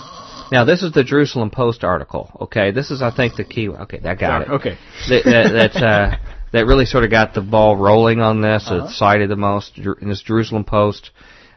[0.52, 2.32] now, this is the Jerusalem Post article.
[2.42, 3.70] Okay, this is, I think, the key.
[3.70, 4.50] Okay, I got it.
[4.50, 4.78] Okay,
[5.10, 6.18] that that that, uh,
[6.52, 8.68] that really sort of got the ball rolling on this.
[8.68, 8.86] Uh-huh.
[8.86, 11.12] It cited the most in this Jerusalem Post,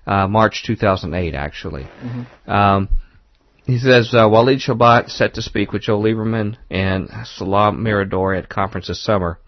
[0.06, 1.84] uh, March 2008, actually.
[1.84, 2.50] Mm-hmm.
[2.50, 2.88] Um,
[3.64, 8.48] he says uh, Walid Shoebat set to speak with Joe Lieberman and Salam Mirador at
[8.48, 9.38] conference this summer.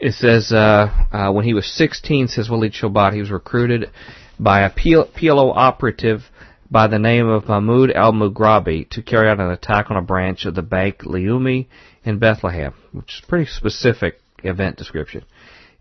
[0.00, 3.90] It says uh, uh, when he was 16, says Walid Shoebat, he was recruited
[4.38, 6.22] by a PLO operative
[6.70, 10.54] by the name of Mahmoud al-Mughrabi to carry out an attack on a branch of
[10.54, 11.66] the bank Leumi
[12.04, 15.24] in Bethlehem, which is a pretty specific event description.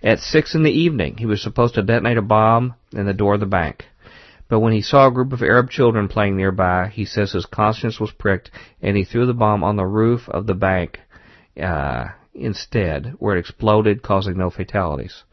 [0.02, 3.34] At six in the evening, he was supposed to detonate a bomb in the door
[3.34, 3.86] of the bank.
[4.50, 8.00] But when he saw a group of Arab children playing nearby, he says his conscience
[8.00, 8.50] was pricked
[8.82, 11.00] and he threw the bomb on the roof of the bank
[11.62, 15.24] uh, instead, where it exploded, causing no fatalities.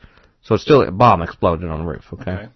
[0.43, 2.05] So it's still a bomb exploded on the roof.
[2.12, 2.31] Okay.
[2.31, 2.49] okay.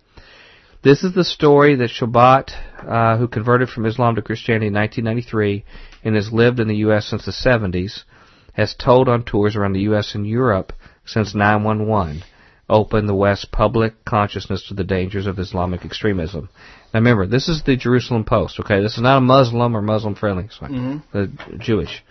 [0.82, 2.52] This is the story that Shoebat,
[2.86, 5.64] uh, who converted from Islam to Christianity in 1993
[6.04, 7.06] and has lived in the U.S.
[7.06, 8.04] since the 70s,
[8.52, 10.14] has told on tours around the U.S.
[10.14, 10.72] and Europe
[11.04, 12.22] since 911
[12.68, 16.48] opened the West's public consciousness to the dangers of Islamic extremism.
[16.92, 18.80] Now remember, this is the Jerusalem Post, okay?
[18.80, 20.98] This is not a Muslim or Muslim friendly site, mm-hmm.
[21.12, 22.04] the Jewish.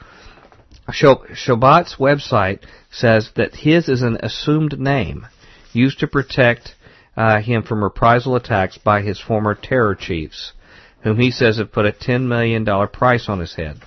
[0.90, 5.28] Shoebat's website says that his is an assumed name
[5.74, 6.76] used to protect
[7.18, 10.54] uh, him from reprisal attacks by his former terror chiefs,
[11.02, 13.82] whom he says have put a $10 million price on his head.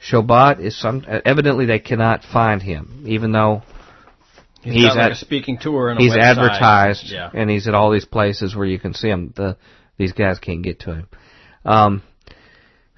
[0.00, 3.62] Shoebat is some, evidently they cannot find him, even though
[4.62, 6.36] He's, like a speaking tour and he's website.
[6.36, 7.30] advertised yeah.
[7.32, 9.32] and he's at all these places where you can see him.
[9.34, 9.56] The
[9.96, 11.08] these guys can't get to him.
[11.64, 12.02] Um,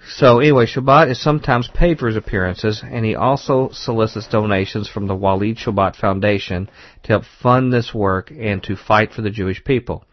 [0.06, 5.06] so anyway, Shoebat is sometimes paid for his appearances, and he also solicits donations from
[5.06, 6.68] the Walid Shoebat Foundation
[7.04, 10.04] to help fund this work and to fight for the Jewish people.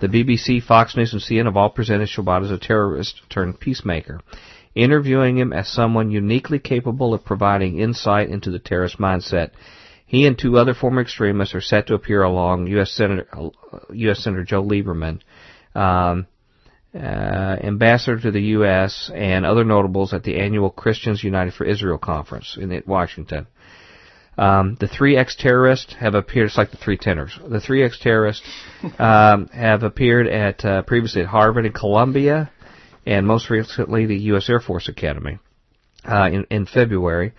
[0.00, 4.20] The BBC, Fox News, and CNN have all presented Shobat as a terrorist turned peacemaker,
[4.74, 9.50] interviewing him as someone uniquely capable of providing insight into the terrorist mindset
[10.06, 12.92] he and two other former extremists are set to appear along U.S.
[12.92, 13.26] Senator
[13.92, 14.20] U.S.
[14.20, 15.20] Senator Joe Lieberman,
[15.74, 16.26] um,
[16.94, 21.98] uh, ambassador to the U.S., and other notables at the annual Christians United for Israel
[21.98, 23.46] conference in Washington.
[24.36, 26.46] Um, the three ex-terrorists have appeared.
[26.46, 27.38] It's like the three tenors.
[27.46, 28.46] The three ex-terrorists
[28.98, 32.50] um, have appeared at uh, previously at Harvard and Columbia,
[33.06, 34.48] and most recently the U.S.
[34.48, 35.38] Air Force Academy
[36.04, 37.32] uh, in, in February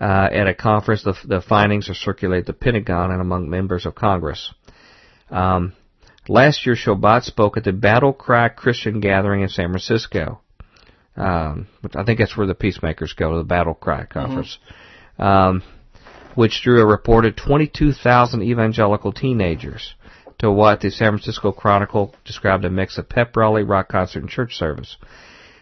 [0.00, 1.02] uh, at a conference.
[1.02, 4.52] The, the, findings are circulated at the Pentagon and among members of Congress.
[5.30, 5.74] Um,
[6.28, 10.40] last year, Shoebat spoke at the Battle Cry Christian Gathering in San Francisco.
[11.16, 14.58] Um, I think that's where the peacemakers go to the Battle Cry conference,
[15.18, 15.22] mm-hmm.
[15.22, 15.62] um,
[16.34, 19.94] which drew a reported 22,000 evangelical teenagers
[20.38, 24.28] to what the San Francisco Chronicle described a mix of pep rally, rock concert, and
[24.28, 24.96] church service.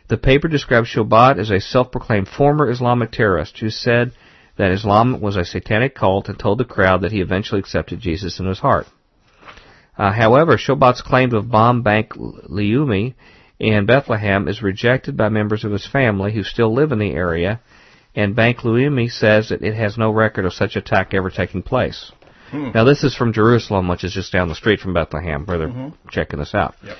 [0.08, 4.12] The paper described Shoebat as a self-proclaimed former Islamic terrorist who said
[4.56, 8.38] that Islam was a satanic cult and told the crowd that he eventually accepted Jesus
[8.38, 8.86] in his heart.
[9.98, 13.14] Uh, however, Shoebat's claim to have bombed Bank Leumi
[13.58, 17.60] in Bethlehem is rejected by members of his family who still live in the area,
[18.14, 22.12] and Bank Leumi says that it has no record of such attack ever taking place.
[22.50, 22.70] Hmm.
[22.74, 25.68] Now, this is from Jerusalem, which is just down the street from Bethlehem, where they're
[25.68, 26.08] mm-hmm.
[26.10, 26.74] checking this out.
[26.84, 26.96] Yep.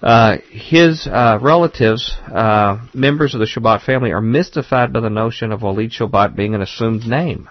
[0.00, 5.52] Uh, his uh, relatives, uh, members of the Shoebat family, are mystified by the notion
[5.52, 7.48] of Walid Shoebat being an assumed name.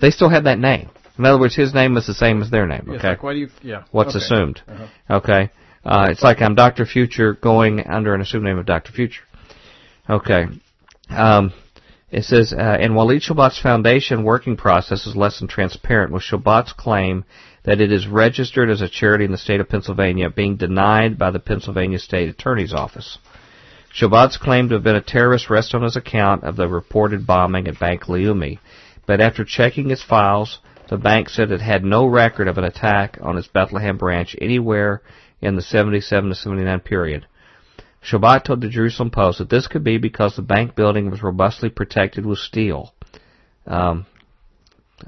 [0.00, 0.90] They still have that name.
[1.22, 2.84] In other words, his name is the same as their name.
[2.88, 3.10] Okay.
[3.10, 3.48] Like, why do you?
[3.62, 3.84] Yeah.
[3.92, 4.24] What's okay.
[4.24, 4.60] assumed?
[4.66, 5.18] Uh-huh.
[5.18, 5.50] Okay.
[5.84, 9.22] Uh, it's like I'm Doctor Future going under an assumed name of Doctor Future.
[10.10, 10.46] Okay.
[11.08, 11.52] Um,
[12.10, 16.72] it says, uh, and Walid Shoebat's foundation working process is less than transparent, with Shoebat's
[16.72, 17.24] claim
[17.62, 21.30] that it is registered as a charity in the state of Pennsylvania being denied by
[21.30, 23.18] the Pennsylvania State Attorney's Office.
[23.94, 27.68] Shoebat's claim to have been a terrorist rests on his account of the reported bombing
[27.68, 28.58] at Bank Leumi,
[29.06, 33.18] but after checking his files, the bank said it had no record of an attack
[33.22, 35.02] on its Bethlehem branch anywhere
[35.40, 37.26] in the 77 to 79 period.
[38.02, 41.68] Shoebat told the Jerusalem Post that this could be because the bank building was robustly
[41.68, 42.92] protected with steel.
[43.66, 44.06] Um,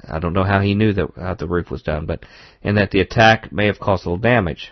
[0.07, 2.25] I don't know how he knew that how the roof was done, but
[2.63, 4.71] and that the attack may have caused little damage.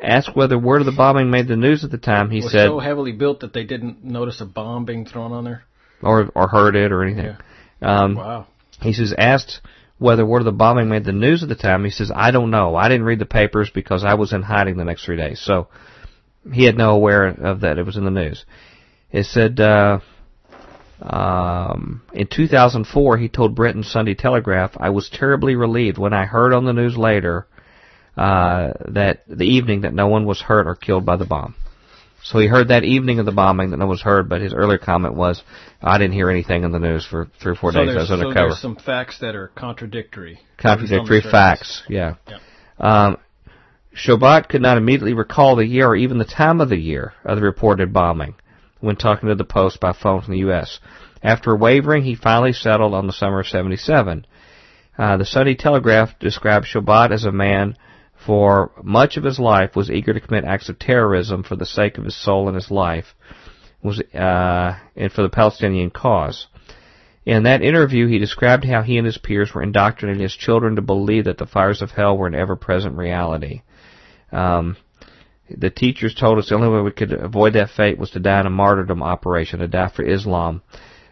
[0.00, 2.66] Asked whether word of the bombing made the news at the time, he was said
[2.66, 5.64] so heavily built that they didn't notice a bomb being thrown on there,
[6.02, 7.36] or or heard it or anything.
[7.80, 8.02] Yeah.
[8.02, 8.46] Um, wow.
[8.82, 9.60] He says asked
[9.98, 11.84] whether word of the bombing made the news at the time.
[11.84, 12.76] He says I don't know.
[12.76, 15.68] I didn't read the papers because I was in hiding the next three days, so
[16.52, 17.78] he had no aware of that.
[17.78, 18.44] It was in the news.
[19.10, 19.60] It said.
[19.60, 20.00] Uh,
[21.02, 26.54] um, in 2004, he told Britain's Sunday Telegraph, I was terribly relieved when I heard
[26.54, 27.46] on the news later
[28.16, 31.54] uh, that the evening that no one was hurt or killed by the bomb.
[32.26, 34.52] So he heard that evening of the bombing that no one was hurt, but his
[34.52, 35.40] earlier comment was,
[35.80, 37.94] I didn't hear anything in the news for three or four so days.
[37.94, 38.48] I was so undercover.
[38.48, 40.40] there's some facts that are contradictory.
[40.58, 42.14] Contradictory facts, yeah.
[42.80, 43.18] Um,
[43.94, 47.38] Shoebat could not immediately recall the year or even the time of the year of
[47.38, 48.34] the reported bombing
[48.80, 50.80] when talking to the Post by phone from the U.S.
[51.22, 54.26] After wavering, he finally settled on the summer of 77.
[54.98, 57.76] Uh, the Sunday Telegraph described Shoebat as a man
[58.26, 61.96] for much of his life was eager to commit acts of terrorism for the sake
[61.96, 63.14] of his soul and his life,
[63.82, 66.48] was uh, and for the Palestinian cause.
[67.24, 70.82] In that interview, he described how he and his peers were indoctrinating his children to
[70.82, 73.62] believe that the fires of hell were an ever-present reality.
[74.30, 74.76] Um,
[75.48, 78.40] the teachers told us the only way we could avoid that fate was to die
[78.40, 80.62] in a martyrdom operation, to die for Islam.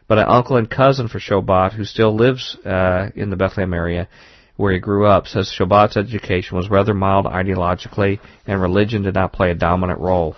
[0.07, 4.09] But an uncle and cousin for Shoebat, who still lives uh, in the Bethlehem area,
[4.57, 9.33] where he grew up, says Shoebat's education was rather mild ideologically, and religion did not
[9.33, 10.37] play a dominant role.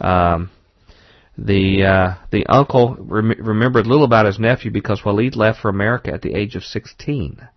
[0.00, 0.50] Um,
[1.36, 6.12] the uh, the uncle rem- remembered little about his nephew because Walid left for America
[6.12, 7.48] at the age of 16, uh,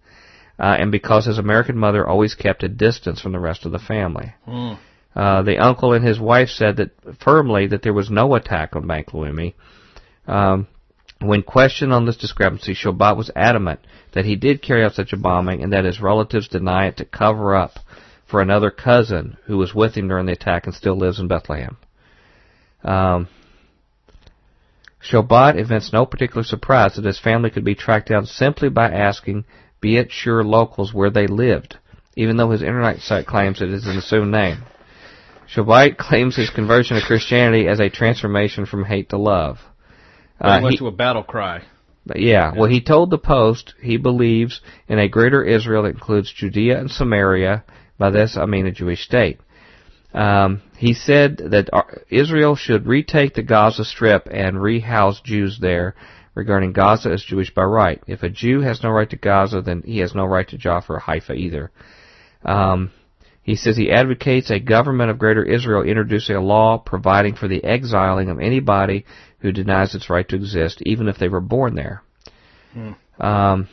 [0.60, 4.34] and because his American mother always kept a distance from the rest of the family.
[4.48, 4.78] Mm.
[5.16, 8.88] Uh, the uncle and his wife said that firmly that there was no attack on
[8.88, 9.56] Bank Leumi.
[10.28, 10.68] Um,
[11.22, 13.80] when questioned on this discrepancy, Shoebat was adamant
[14.14, 17.06] that he did carry out such a bombing and that his relatives deny it to
[17.06, 17.80] cover up
[18.28, 21.78] for another cousin who was with him during the attack and still lives in Bethlehem.
[22.84, 23.28] Um,
[25.04, 29.46] Shoebat evinced no particular surprise that his family could be tracked down simply by asking
[29.80, 31.78] be it sure locals where they lived,
[32.16, 34.64] even though his internet site claims it is an assumed name.
[35.54, 39.60] Shoebat claims his conversion to Christianity as a transformation from hate to love.
[40.42, 41.64] Uh, he went he, to a battle cry.
[42.08, 46.34] Yeah, yeah, well, he told the Post he believes in a greater Israel that includes
[46.34, 47.64] Judea and Samaria.
[48.00, 49.40] By this, I mean a Jewish state.
[50.14, 51.70] Um, he said that
[52.10, 55.96] Israel should retake the Gaza Strip and rehouse Jews there,
[56.36, 58.02] regarding Gaza as Jewish by right.
[58.08, 60.94] If a Jew has no right to Gaza, then he has no right to Jaffa
[60.94, 61.72] or Haifa either.
[62.44, 62.92] Um,
[63.44, 67.64] he says he advocates a government of Greater Israel introducing a law providing for the
[67.64, 69.06] exiling of anybody
[69.40, 72.04] who denies its right to exist, even if they were born there.
[72.74, 72.92] Hmm.
[73.20, 73.68] Um,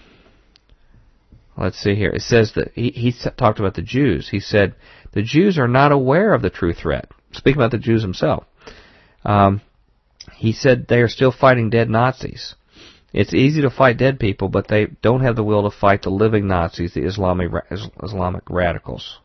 [1.57, 2.11] let's see here.
[2.11, 4.29] It says that he, he talked about the Jews.
[4.31, 4.75] He said
[5.13, 7.11] the Jews are not aware of the true threat.
[7.33, 8.45] Speaking about the Jews himself,
[9.25, 9.61] um,
[10.35, 12.55] he said they are still fighting dead Nazis.
[13.13, 16.11] It's easy to fight dead people, but they don't have the will to fight the
[16.11, 17.51] living Nazis, the Islamic
[18.03, 19.19] Islamic radicals.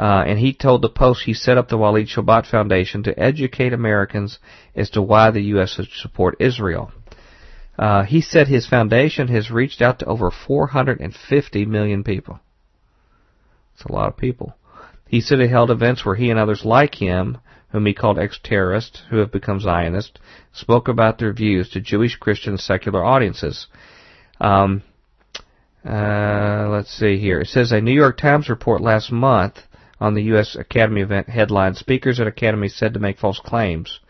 [0.00, 3.74] Uh, and he told the Post he set up the Walid Shoebat Foundation to educate
[3.74, 4.38] Americans
[4.74, 5.74] as to why the U.S.
[5.74, 6.90] should support Israel.
[7.78, 12.40] Uh, he said his foundation has reached out to over 450 million people.
[13.74, 14.54] It's a lot of people.
[15.06, 17.36] He said he held events where he and others like him,
[17.68, 20.18] whom he called ex-terrorists, who have become Zionists,
[20.52, 23.66] spoke about their views to Jewish, Christian, secular audiences.
[24.40, 24.82] Um,
[25.86, 27.40] uh, let's see here.
[27.40, 29.58] It says a New York Times report last month
[30.00, 30.56] on the U.S.
[30.56, 34.00] Academy event headline, Speakers at Academy said to make false claims.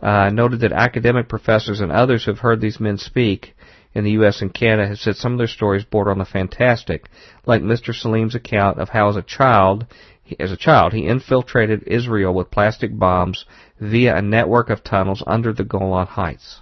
[0.00, 3.56] Uh, noted that academic professors and others who have heard these men speak
[3.94, 4.42] in the U.S.
[4.42, 7.08] and Canada have said some of their stories border on the fantastic,
[7.46, 7.94] like Mr.
[7.94, 9.86] Saleem's account of how as a child,
[10.38, 13.44] as a child, he infiltrated Israel with plastic bombs
[13.80, 16.60] via a network of tunnels under the Golan Heights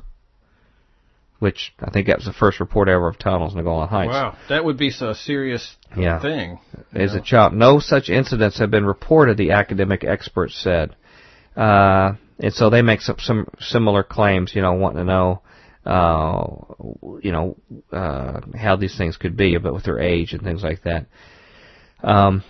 [1.42, 4.12] which I think that was the first report ever of tunnels in the Golan Heights.
[4.12, 6.22] Wow, that would be a serious yeah.
[6.22, 6.60] thing.
[6.94, 7.18] As know.
[7.18, 9.38] a child, no such incidents have been reported.
[9.38, 10.94] The academic experts said,
[11.56, 14.54] uh, and so they make some, some similar claims.
[14.54, 15.42] You know, wanting to know,
[15.84, 16.46] uh,
[17.20, 17.56] you know,
[17.92, 21.06] uh, how these things could be, but with their age and things like that.
[22.04, 22.44] Um,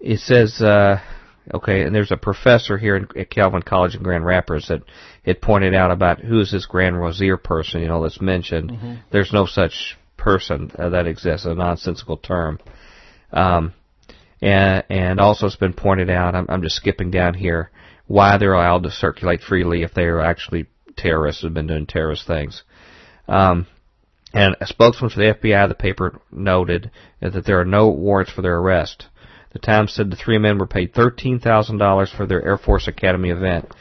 [0.00, 0.60] it says.
[0.60, 0.98] Uh,
[1.54, 4.82] Okay, and there's a professor here in, at Calvin College in Grand Rapids that
[5.28, 8.70] had pointed out about who is this Grand Rosier person, you know, that's mentioned.
[8.70, 8.94] Mm-hmm.
[9.10, 12.58] There's no such person uh, that exists, a nonsensical term.
[13.32, 13.74] Um,
[14.40, 17.70] and, and also it's been pointed out, I'm, I'm just skipping down here,
[18.06, 20.66] why they're allowed to circulate freely if they are actually
[20.96, 22.62] terrorists, have been doing terrorist things.
[23.28, 23.66] Um,
[24.32, 28.42] and a spokesman for the FBI, the paper noted that there are no warrants for
[28.42, 29.06] their arrest.
[29.52, 33.72] The Times said the three men were paid $13,000 for their Air Force Academy event.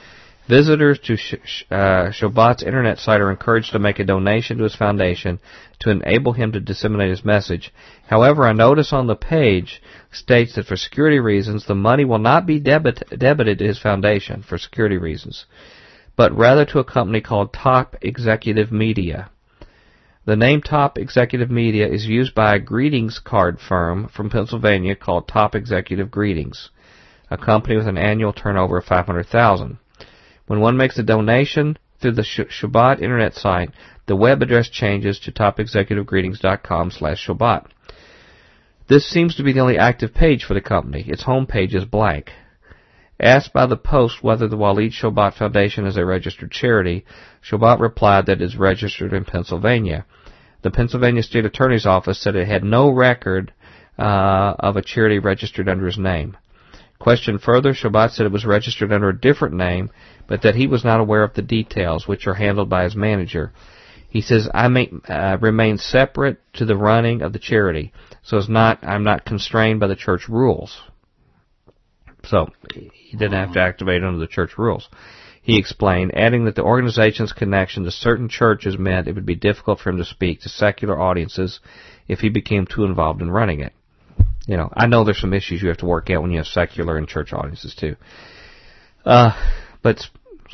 [0.47, 4.77] Visitors to Sh- uh, Shoebat's internet site are encouraged to make a donation to his
[4.77, 5.39] foundation
[5.79, 7.73] to enable him to disseminate his message.
[8.07, 12.45] However, a notice on the page states that for security reasons, the money will not
[12.45, 15.45] be debit- debited to his foundation for security reasons,
[16.15, 19.29] but rather to a company called Top Executive Media.
[20.23, 25.27] The name Top Executive Media is used by a greetings card firm from Pennsylvania called
[25.27, 26.69] Top Executive Greetings,
[27.29, 29.79] a company with an annual turnover of 500,000.
[30.47, 33.71] When one makes a donation through the Shoebat internet site,
[34.07, 37.65] the web address changes to topexecutivegreetings.com slash Shoebat.
[38.87, 41.03] This seems to be the only active page for the company.
[41.07, 42.31] Its home page is blank.
[43.19, 47.03] Asked by the Post whether the Walid Shoebat Foundation is a registered charity,
[47.43, 50.05] Shoebat replied that it is registered in Pennsylvania.
[50.61, 53.51] The Pennsylvania State Attorney's Office said it had no record
[53.99, 56.37] uh, of a charity registered under his name.
[56.99, 59.89] Questioned further, Shoebat said it was registered under a different name,
[60.27, 63.53] but that he was not aware of the details, which are handled by his manager.
[64.09, 68.49] He says, "I may, uh, remain separate to the running of the charity, so it's
[68.49, 70.81] not I'm not constrained by the church rules."
[72.25, 74.89] So he didn't have to activate under the church rules.
[75.41, 79.79] He explained, adding that the organization's connection to certain churches meant it would be difficult
[79.79, 81.61] for him to speak to secular audiences
[82.07, 83.71] if he became too involved in running it.
[84.45, 86.47] You know, I know there's some issues you have to work out when you have
[86.47, 87.95] secular and church audiences too.
[89.05, 89.31] Uh,
[89.81, 90.01] but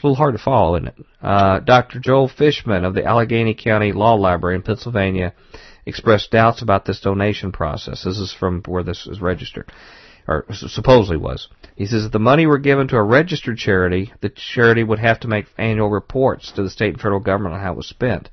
[0.04, 0.95] a little hard to follow, isn't it?
[1.22, 1.99] Uh, Dr.
[1.99, 5.34] Joel Fishman of the Allegheny County Law Library in Pennsylvania
[5.86, 8.04] expressed doubts about this donation process.
[8.04, 9.72] This is from where this is registered,
[10.28, 11.47] or supposedly was.
[11.76, 15.20] He says if the money were given to a registered charity, the charity would have
[15.22, 18.30] to make annual reports to the state and federal government on how it was spent.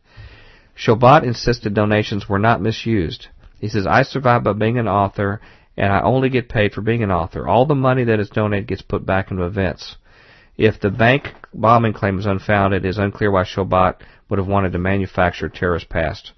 [0.76, 3.28] Shoebat insisted donations were not misused.
[3.58, 5.40] He says, I survive by being an author,
[5.76, 7.46] and I only get paid for being an author.
[7.46, 9.96] All the money that is donated gets put back into events.
[10.60, 13.96] If the bank bombing claim is unfounded, it is unclear why Shoebat
[14.28, 16.32] would have wanted to manufacture a terrorist past.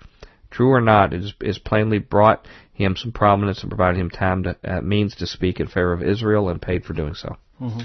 [0.49, 4.57] True or not, it has plainly brought him some prominence and provided him time to
[4.63, 7.37] uh, means to speak in favor of Israel and paid for doing so.
[7.61, 7.81] Mm-hmm.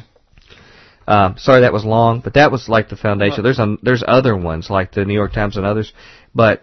[1.08, 3.42] Uh, sorry that was long, but that was like the foundation.
[3.42, 5.92] There's there's other ones like the New York Times and others,
[6.36, 6.62] but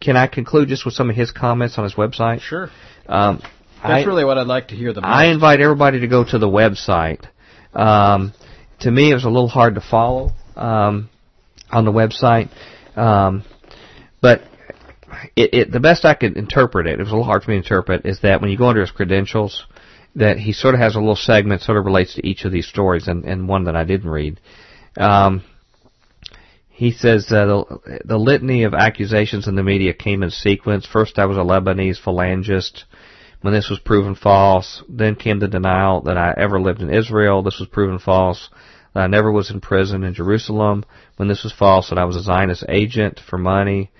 [0.00, 2.40] can I conclude just with some of his comments on his website?
[2.40, 2.70] Sure.
[3.06, 3.40] Um,
[3.84, 4.92] That's I, really what I'd like to hear.
[4.92, 5.08] The most.
[5.08, 7.24] I invite everybody to go to the website.
[7.72, 8.32] Um,
[8.82, 11.08] to me, it was a little hard to follow um,
[11.70, 12.50] on the website,
[12.96, 13.44] um,
[14.20, 14.42] but
[15.36, 17.56] it, it, the best I could interpret it, it was a little hard for me
[17.56, 19.66] to interpret, is that when you go under his credentials,
[20.16, 22.66] that he sort of has a little segment sort of relates to each of these
[22.66, 24.40] stories, and, and one that I didn't read.
[24.96, 25.42] Um,
[26.68, 30.86] he says uh, the, the litany of accusations in the media came in sequence.
[30.86, 32.84] First, I was a Lebanese phalangist.
[33.40, 37.42] When this was proven false, then came the denial that I ever lived in Israel.
[37.42, 38.48] This was proven false.
[38.94, 40.84] I never was in prison in Jerusalem.
[41.16, 43.90] When this was false, that I was a Zionist agent for money.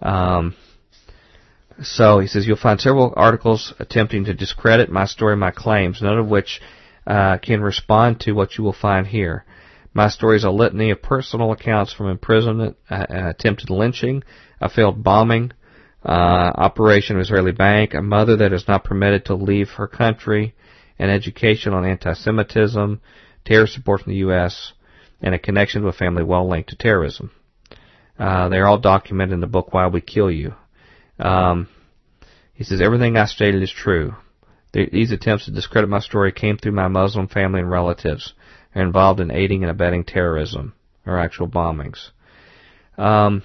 [0.00, 0.54] Um,
[1.82, 6.18] so he says you'll find several articles attempting to discredit my story, my claims, none
[6.18, 6.60] of which
[7.06, 9.44] uh, can respond to what you will find here.
[9.94, 14.22] My story is a litany of personal accounts from imprisonment, uh, attempted lynching,
[14.60, 15.52] a failed bombing,
[16.04, 20.54] uh, operation of Israeli bank, a mother that is not permitted to leave her country,
[20.98, 23.00] an education on anti-Semitism,
[23.48, 24.72] terror support from the U.S.,
[25.20, 27.32] and a connection to a family well linked to terrorism.
[28.18, 30.54] Uh, they're all documented in the book Why We Kill You.
[31.18, 31.68] Um,
[32.54, 34.14] he says everything I stated is true.
[34.72, 38.34] These attempts to discredit my story came through my Muslim family and relatives
[38.74, 40.74] are involved in aiding and abetting terrorism
[41.06, 42.10] or actual bombings.
[42.98, 43.42] Um,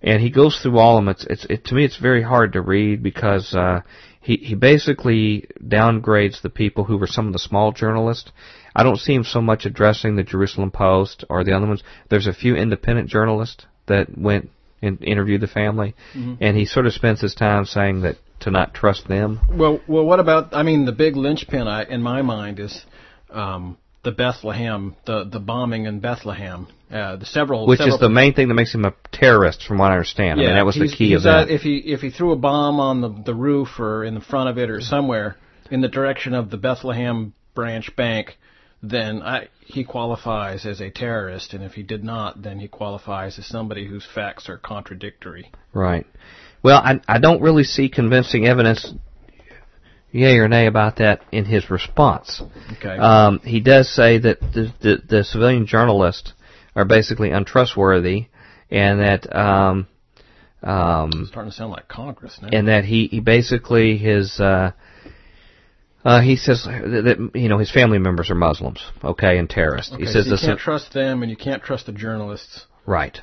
[0.00, 1.08] and he goes through all of them.
[1.10, 3.80] It's, it's it, to me, it's very hard to read because uh,
[4.20, 8.30] he he basically downgrades the people who were some of the small journalists.
[8.74, 11.82] I don't see him so much addressing the Jerusalem Post or the other ones.
[12.08, 14.50] There's a few independent journalists that went
[14.82, 16.34] and interviewed the family, mm-hmm.
[16.42, 19.40] and he sort of spends his time saying that to not trust them.
[19.50, 20.54] Well, well, what about?
[20.54, 22.84] I mean, the big linchpin I, in my mind is
[23.30, 28.10] um, the Bethlehem, the the bombing in Bethlehem, uh, the several, which several is the
[28.10, 30.40] main thing that makes him a terrorist, from what I understand.
[30.40, 31.48] Yeah, I mean, that was the key of that.
[31.48, 34.50] if he if he threw a bomb on the the roof or in the front
[34.50, 35.36] of it or somewhere
[35.70, 38.36] in the direction of the Bethlehem branch bank,
[38.90, 43.38] then I, he qualifies as a terrorist, and if he did not, then he qualifies
[43.38, 45.50] as somebody whose facts are contradictory.
[45.72, 46.06] Right.
[46.62, 48.92] Well, I I don't really see convincing evidence
[50.14, 52.40] yay or nay about that in his response.
[52.74, 52.96] Okay.
[52.96, 56.32] Um, he does say that the, the, the, civilian journalists
[56.76, 58.28] are basically untrustworthy,
[58.70, 59.88] and that um,
[60.62, 62.48] um, it's starting to sound like Congress now.
[62.52, 64.72] And that he, he basically his uh,
[66.04, 69.92] uh, he says that you know his family members are Muslims, okay, and terrorists.
[69.92, 72.66] Okay, he says so you can't trust them, and you can't trust the journalists.
[72.86, 73.20] Right.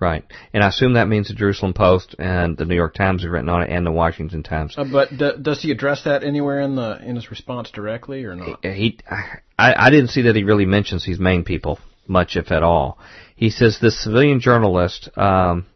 [0.00, 0.24] Right.
[0.54, 3.50] And I assume that means the Jerusalem Post and the New York Times have written
[3.50, 4.74] on it and the Washington Times.
[4.78, 8.34] Uh, but d- does he address that anywhere in the in his response directly or
[8.34, 8.64] not?
[8.64, 12.50] He, he I, I didn't see that he really mentions these main people much, if
[12.50, 12.98] at all.
[13.36, 15.66] He says this civilian journalist um,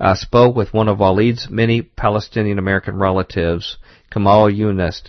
[0.00, 3.78] uh, spoke with one of Walid's many Palestinian American relatives,
[4.12, 5.02] Kamal Yunus.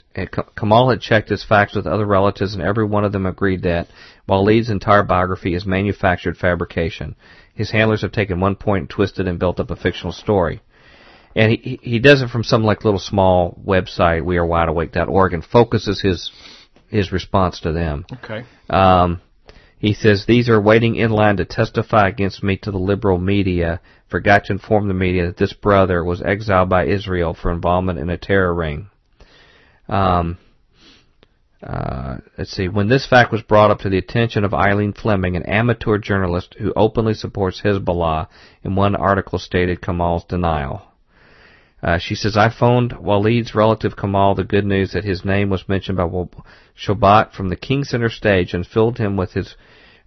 [0.58, 3.88] Kamal had checked his facts with other relatives, and every one of them agreed that
[4.26, 7.16] while Walid's entire biography is manufactured fabrication.
[7.54, 10.62] His handlers have taken one point and twisted and built up a fictional story.
[11.36, 16.32] And he he does it from some like little small website, wearewideawake.org, and focuses his
[16.88, 18.06] his response to them.
[18.14, 18.46] Okay.
[18.70, 19.20] Um,
[19.80, 23.82] he says these are waiting in line to testify against me to the liberal media.
[24.08, 28.10] Forgot to inform the media that this brother was exiled by Israel for involvement in
[28.10, 28.88] a terror ring.
[29.88, 30.38] Um,
[31.62, 35.38] uh, let's see, when this fact was brought up to the attention of Eileen Fleming,
[35.38, 38.28] an amateur journalist who openly supports Hezbollah,
[38.64, 40.82] in one article stated Kamal's denial.
[41.82, 45.68] Uh, she says, I phoned Walid's relative Kamal the good news that his name was
[45.68, 46.08] mentioned by
[46.78, 49.56] Shoebat from the King Center stage and filled him with his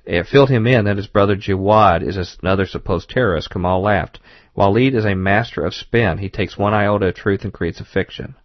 [0.07, 3.51] It filled him in that his brother Jawad is another supposed terrorist.
[3.51, 4.21] Kamal laughed.
[4.57, 6.19] Waleed is a master of spin.
[6.19, 8.37] He takes one iota of truth and creates a fiction.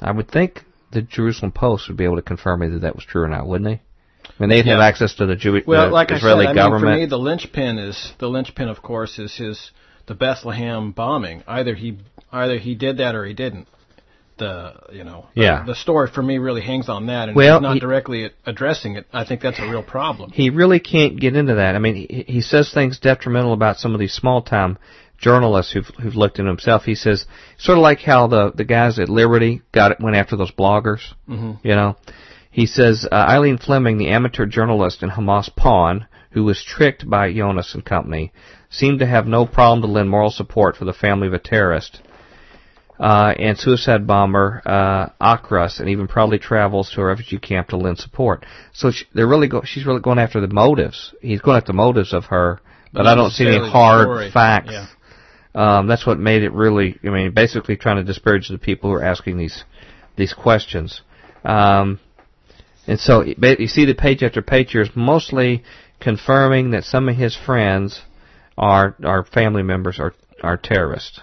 [0.00, 3.22] I would think the Jerusalem Post would be able to confirm either that was true
[3.22, 3.82] or not, wouldn't they?
[4.28, 4.72] I mean, they'd yeah.
[4.72, 6.84] have access to the Jewish, well, the like Israeli I said, government.
[6.84, 9.70] I mean, for me, the linchpin is the linchpin, of course, is his
[10.06, 11.42] the Bethlehem bombing.
[11.46, 11.98] Either he
[12.32, 13.68] either he did that or he didn't.
[14.38, 15.60] The you know yeah.
[15.60, 18.96] the, the story for me really hangs on that, and well, not he, directly addressing
[18.96, 19.06] it.
[19.10, 20.30] I think that's a real problem.
[20.30, 21.74] He really can't get into that.
[21.74, 24.76] I mean, he, he says things detrimental about some of these small time
[25.18, 26.84] journalists who've who've looked into himself.
[26.84, 27.26] He says
[27.58, 31.00] sort of like how the the guys at Liberty got it went after those bloggers.
[31.28, 31.66] Mm-hmm.
[31.66, 31.96] You know,
[32.50, 37.32] he says uh, Eileen Fleming, the amateur journalist and Hamas pawn, who was tricked by
[37.32, 38.32] Jonas and company,
[38.70, 42.00] seemed to have no problem to lend moral support for the family of a terrorist.
[42.98, 47.76] Uh, and suicide bomber uh, Akras, and even probably travels to a refugee camp to
[47.76, 48.46] lend support.
[48.72, 51.14] So she, they're really go, she's really going after the motives.
[51.20, 52.58] He's going after the motives of her,
[52.94, 54.70] but, I don't see any hard facts.
[54.72, 54.86] Yeah.
[55.56, 57.00] Um, that's what made it really.
[57.02, 59.64] I mean, basically trying to disparage the people who are asking these
[60.14, 61.00] these questions.
[61.44, 61.98] Um,
[62.86, 65.64] and so you see the page after page here is mostly
[65.98, 68.02] confirming that some of his friends
[68.58, 71.20] are are family members are are terrorists.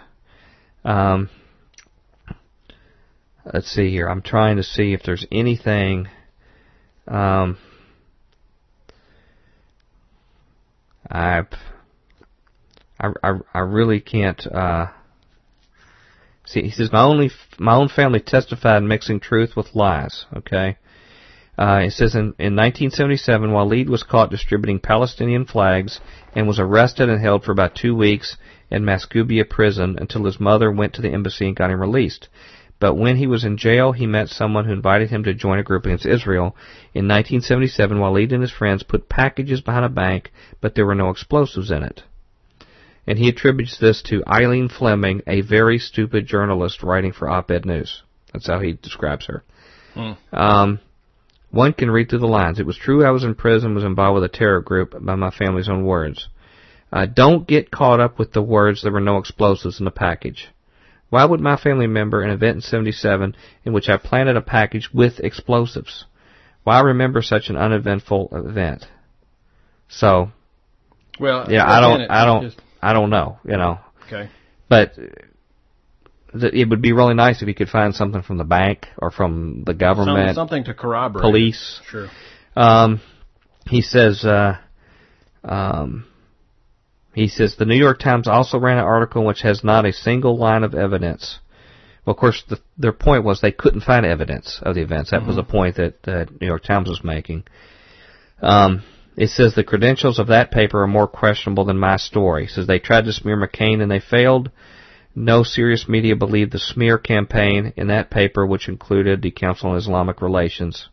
[0.84, 1.30] Um,
[3.54, 4.10] let's see here.
[4.10, 6.08] I'm trying to see if there's anything.
[7.08, 7.58] Um,
[13.04, 14.48] I, I, I really can't.
[14.48, 14.88] Uh,
[16.46, 20.26] see, he says my only my own family testified mixing truth with lies.
[20.36, 20.78] Okay.
[21.56, 26.00] Uh, it says in, in 1977, Waleed was caught distributing Palestinian flags
[26.34, 28.38] and was arrested and held for about two weeks
[28.72, 32.28] in Masgouba prison until his mother went to the embassy and got him released.
[32.80, 35.64] But when he was in jail, he met someone who invited him to join a
[35.64, 36.56] group against Israel.
[36.94, 41.10] In 1977, Waleed and his friends put packages behind a bank, but there were no
[41.10, 42.02] explosives in it.
[43.06, 48.02] And he attributes this to Eileen Fleming, a very stupid journalist writing for Op-Ed News.
[48.32, 49.44] That's how he describes her.
[49.96, 50.18] Mm.
[50.32, 50.80] Um,
[51.52, 52.60] one can read through the lines.
[52.60, 55.30] It was true I was in prison, was involved with a terror group, by my
[55.30, 56.30] family's own words.
[56.92, 60.48] Uh, don't get caught up with the words there were no explosives in the package.
[61.10, 63.36] Why would my family member an event in 77
[63.66, 66.06] in which I planted a package with explosives?
[66.64, 68.86] Why remember such an uneventful event?
[69.90, 70.32] So,
[71.20, 72.62] well, yeah, I don't, I don't, just...
[72.84, 73.80] I don't know, you know.
[74.08, 74.30] Okay.
[74.70, 74.94] But
[76.34, 79.64] it would be really nice if you could find something from the bank or from
[79.66, 81.22] the government, Some, something to corroborate.
[81.22, 81.82] Police.
[81.90, 82.10] Sure.
[82.56, 83.02] Um,
[83.66, 84.24] he says.
[84.24, 84.58] Uh,
[85.44, 86.06] um,
[87.14, 90.38] he says the New York Times also ran an article which has not a single
[90.38, 91.40] line of evidence.
[92.06, 95.12] Well, of course, the, their point was they couldn't find evidence of the events.
[95.12, 95.28] That mm-hmm.
[95.28, 97.44] was the point that the New York Times was making.
[98.42, 98.84] Um,
[99.16, 102.46] it says the credentials of that paper are more questionable than my story.
[102.46, 104.52] It says they tried to smear McCain and they failed.
[105.16, 109.78] No serious media believed the smear campaign in that paper, which included the Council on
[109.78, 110.90] Islamic Relations.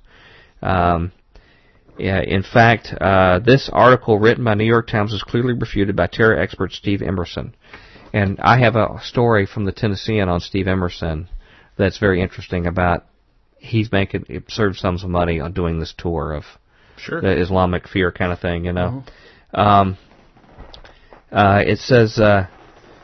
[0.61, 1.13] Um,
[1.99, 6.07] yeah, in fact, uh, this article written by New York Times is clearly refuted by
[6.07, 7.55] terror expert Steve Emerson.
[8.13, 11.29] And I have a story from the Tennessean on Steve Emerson
[11.79, 13.07] that's very interesting about
[13.59, 16.45] he's making absurd sums of money on doing this tour of
[17.01, 17.21] sure.
[17.21, 19.05] the Islamic fear kind of thing, you know.
[19.55, 19.61] Mm-hmm.
[19.61, 19.99] Um,
[21.33, 22.47] uh, it says, uh,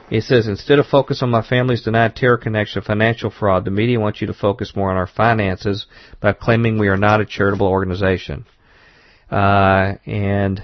[0.09, 3.99] he says, instead of focus on my family's denied terror connection financial fraud, the media
[3.99, 5.87] wants you to focus more on our finances
[6.21, 8.47] by claiming we are not a charitable organization.
[9.31, 10.63] Uh, and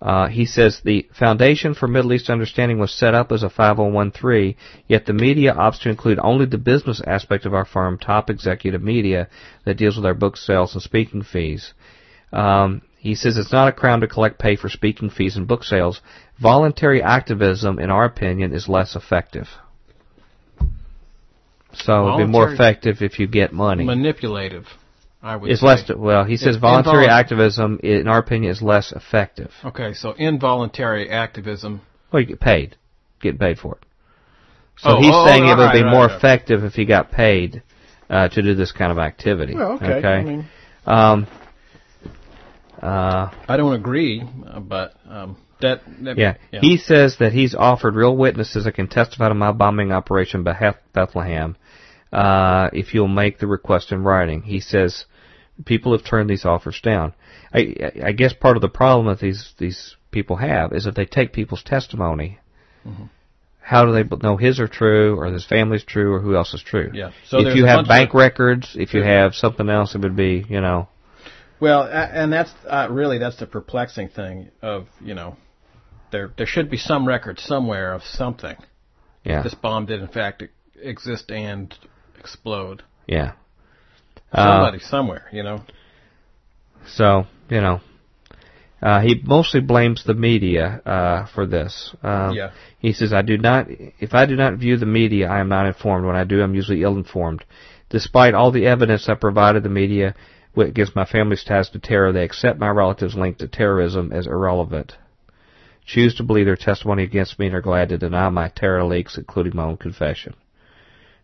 [0.00, 4.54] uh, he says the Foundation for Middle East Understanding was set up as a 5013,
[4.86, 8.82] yet the media opts to include only the business aspect of our firm, top executive
[8.82, 9.28] media,
[9.64, 11.72] that deals with our book sales and speaking fees.
[12.32, 15.62] Um, he says it's not a crime to collect pay for speaking fees and book
[15.62, 16.00] sales.
[16.40, 19.46] Voluntary activism, in our opinion, is less effective.
[21.72, 23.84] So it'd be more effective if you get money.
[23.84, 24.64] Manipulative,
[25.22, 25.66] I would it's say.
[25.66, 25.90] less.
[25.94, 29.52] Well, he says voluntary activism, in our opinion, is less effective.
[29.64, 31.82] Okay, so involuntary activism.
[32.12, 32.76] Well, you get paid,
[33.20, 33.86] getting paid for it.
[34.78, 36.16] So oh, he's oh, saying oh, it would right, be right, more right.
[36.16, 37.62] effective if he got paid
[38.10, 39.54] uh, to do this kind of activity.
[39.54, 39.94] Well, okay.
[39.94, 40.08] okay?
[40.08, 40.48] I mean,
[40.86, 41.26] um,
[42.82, 46.36] uh, I don't agree, uh, but um, that, that yeah.
[46.52, 46.60] yeah.
[46.60, 51.56] He says that he's offered real witnesses that can testify to my bombing operation Bethlehem
[52.12, 54.42] uh, if you'll make the request in writing.
[54.42, 55.06] He says
[55.64, 57.14] people have turned these offers down.
[57.52, 61.06] I, I guess part of the problem that these these people have is if they
[61.06, 62.38] take people's testimony.
[62.86, 63.04] Mm-hmm.
[63.60, 66.62] How do they know his are true, or his family's true, or who else is
[66.62, 66.92] true?
[66.94, 67.10] Yeah.
[67.26, 70.60] So if you have bank records, if you have something else, it would be, you
[70.60, 70.88] know,
[71.60, 75.36] Well, and that's uh, really that's the perplexing thing of you know,
[76.12, 78.56] there there should be some record somewhere of something.
[79.24, 79.42] Yeah.
[79.42, 80.42] This bomb did in fact
[80.80, 81.74] exist and
[82.18, 82.82] explode.
[83.06, 83.32] Yeah.
[84.34, 85.62] Somebody uh, somewhere, you know.
[86.86, 87.80] So you know,
[88.82, 91.94] uh, he mostly blames the media uh, for this.
[92.02, 92.52] Um, yeah.
[92.78, 93.66] He says, "I do not.
[93.68, 96.06] If I do not view the media, I am not informed.
[96.06, 97.44] When I do, I'm usually ill-informed.
[97.88, 100.14] Despite all the evidence I provided the media
[100.56, 104.94] against my family's ties to terror, they accept my relatives' link to terrorism as irrelevant.
[105.84, 109.16] Choose to believe their testimony against me and are glad to deny my terror leaks,
[109.16, 110.34] including my own confession."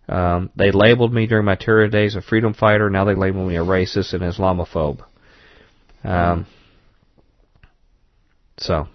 [0.08, 2.90] Um, they labeled me during my terror days a freedom fighter.
[2.90, 5.04] Now they label me a racist and Islamophobe.
[6.04, 6.46] Um,
[8.58, 8.88] so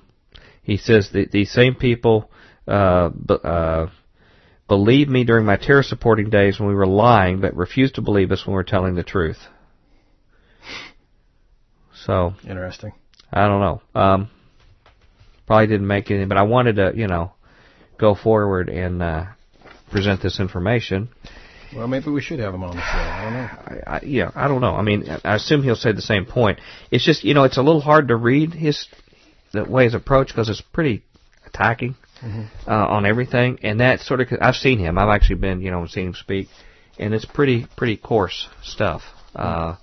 [0.62, 2.30] he says that these same people
[2.68, 3.88] uh, b- uh,
[4.68, 8.32] believed me during my terror supporting days when we were lying, but refused to believe
[8.32, 9.38] us when we were telling the truth.
[12.06, 12.94] So interesting.
[13.32, 13.82] I don't know.
[14.00, 14.30] Um,
[15.46, 17.34] probably didn't make any, but I wanted to, you know,
[17.98, 19.26] go forward and uh,
[19.92, 21.10] present this information.
[21.76, 22.98] Well, maybe we should have him on the show.
[22.98, 23.50] I don't know.
[23.90, 24.74] I, I, yeah, I don't know.
[24.74, 26.60] I mean, I assume he'll say the same point.
[26.92, 28.88] It's just, you know, it's a little hard to read his
[29.52, 31.04] the way his approach because it's pretty
[31.46, 32.70] attacking mm-hmm.
[32.70, 34.28] uh, on everything, and that sort of.
[34.40, 34.98] I've seen him.
[34.98, 36.48] I've actually been, you know, seen him speak,
[36.98, 39.02] and it's pretty pretty coarse stuff.
[39.36, 39.76] Uh,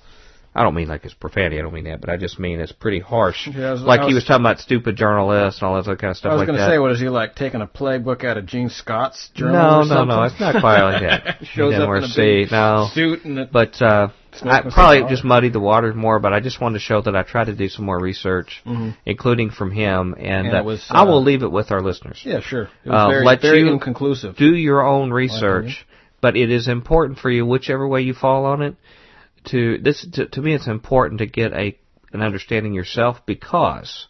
[0.57, 1.59] I don't mean like it's profanity.
[1.59, 3.49] I don't mean that, but I just mean it's pretty harsh.
[3.49, 6.17] Yeah, was, like was, he was talking about stupid journalists and all that kind of
[6.17, 6.31] stuff.
[6.31, 8.47] I was like going to say, what is he like taking a playbook out of
[8.47, 9.55] Gene Scott's journal?
[9.55, 10.09] No, no, something?
[10.09, 10.23] no.
[10.23, 11.47] It's not quite like that.
[11.55, 12.89] Shows up in a see, no.
[12.93, 13.51] suit and.
[13.51, 14.11] But uh,
[14.43, 16.21] I probably just muddied the waters more.
[16.21, 18.91] But I just wanted to show that I tried to do some more research, mm-hmm.
[19.05, 22.23] including from him, and, and uh, was, uh, I will leave it with our listeners.
[22.25, 22.71] Yeah, sure.
[22.85, 24.37] It was uh, very, let very you inconclusive.
[24.37, 25.85] Do your own research,
[26.21, 28.77] but it is important for you, whichever way you fall on it
[29.47, 31.77] to this to, to me it's important to get a
[32.13, 34.07] an understanding yourself because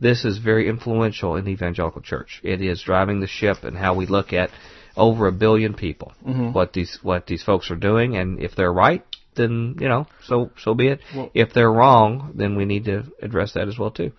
[0.00, 2.40] this is very influential in the evangelical church.
[2.42, 4.50] It is driving the ship and how we look at
[4.96, 6.12] over a billion people.
[6.26, 6.52] Mm-hmm.
[6.52, 9.04] What these what these folks are doing, and if they're right,
[9.36, 11.00] then you know, so so be it.
[11.14, 14.12] Well, if they're wrong, then we need to address that as well too.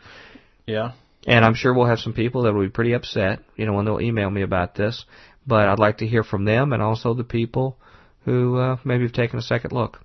[0.65, 0.93] Yeah.
[1.25, 3.85] And I'm sure we'll have some people that will be pretty upset, you know, when
[3.85, 5.05] they'll email me about this.
[5.45, 7.77] But I'd like to hear from them and also the people
[8.23, 9.99] who uh, maybe have taken a second look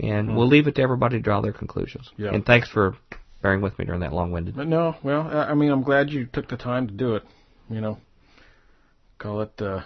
[0.00, 0.36] and mm.
[0.36, 2.10] we'll leave it to everybody to draw their conclusions.
[2.16, 2.32] Yeah.
[2.32, 2.96] And thanks for
[3.42, 4.56] bearing with me during that long-winded.
[4.56, 7.22] No, well, I mean, I'm glad you took the time to do it.
[7.68, 7.98] You know,
[9.18, 9.60] call it.
[9.60, 9.82] uh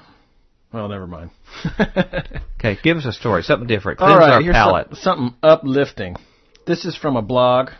[0.72, 1.30] well, never mind.
[2.60, 3.98] okay, give us a story, something different.
[3.98, 4.88] Cleanse All right, our here's palate.
[4.90, 6.16] Some, something uplifting.
[6.64, 7.70] This is from a blog.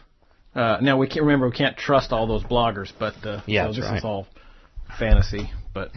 [0.56, 3.74] Uh, now we can't remember we can't trust all those bloggers, but uh, yeah, so
[3.74, 3.98] this right.
[3.98, 4.26] is all
[4.98, 5.50] fantasy.
[5.72, 5.92] But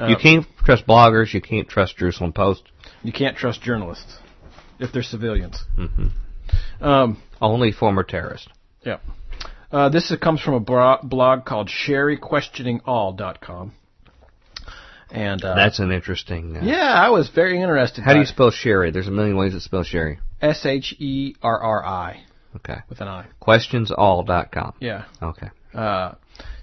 [0.00, 1.32] uh, you can't trust bloggers.
[1.32, 2.64] You can't trust Jerusalem Post.
[3.04, 4.18] You can't trust journalists
[4.78, 5.62] if they're civilians.
[5.78, 6.84] Mm-hmm.
[6.84, 8.48] Um, Only former terrorists.
[8.84, 8.98] Yeah.
[9.70, 13.72] Uh, this comes from a bro- blog called SherryQuestioningAll.com.
[15.10, 16.56] And uh, that's an interesting.
[16.56, 18.02] Uh, yeah, I was very interested.
[18.02, 18.90] How do you spell Sherry?
[18.90, 20.18] There's a million ways to spell Sherry.
[20.40, 22.24] S H E R R I.
[22.56, 22.78] Okay.
[22.88, 23.26] With an I.
[23.40, 24.74] Questionsall.com.
[24.80, 25.04] Yeah.
[25.22, 25.48] Okay.
[25.72, 26.14] Uh,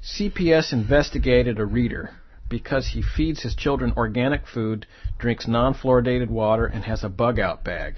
[0.03, 2.09] CPS investigated a reader
[2.53, 4.85] because he feeds his children organic food,
[5.17, 7.95] drinks non fluoridated water, and has a bug out bag.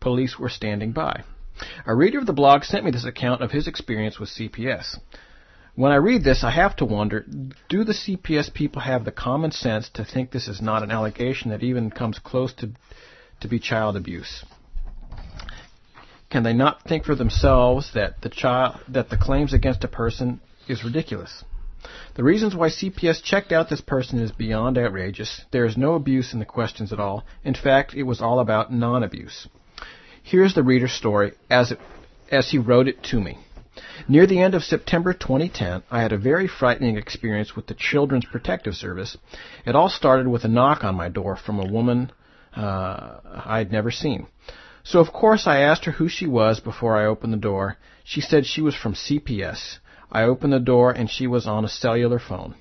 [0.00, 1.22] Police were standing by.
[1.86, 4.98] A reader of the blog sent me this account of his experience with CPS.
[5.76, 7.24] When I read this, I have to wonder
[7.70, 11.50] do the CPS people have the common sense to think this is not an allegation
[11.50, 12.72] that even comes close to,
[13.40, 14.44] to be child abuse?
[16.28, 20.42] Can they not think for themselves that the child that the claims against a person
[20.68, 21.44] is ridiculous?
[22.14, 25.44] The reasons why CPS checked out this person is beyond outrageous.
[25.50, 27.24] There is no abuse in the questions at all.
[27.44, 29.48] In fact, it was all about non-abuse.
[30.22, 31.78] Here's the reader's story as, it,
[32.30, 33.38] as he wrote it to me.
[34.08, 38.26] Near the end of September 2010, I had a very frightening experience with the Children's
[38.26, 39.16] Protective Service.
[39.64, 42.12] It all started with a knock on my door from a woman
[42.54, 44.26] uh, I'd never seen.
[44.82, 47.76] So of course I asked her who she was before I opened the door.
[48.04, 49.78] She said she was from CPS.
[50.12, 52.54] I opened the door and she was on a cellular phone.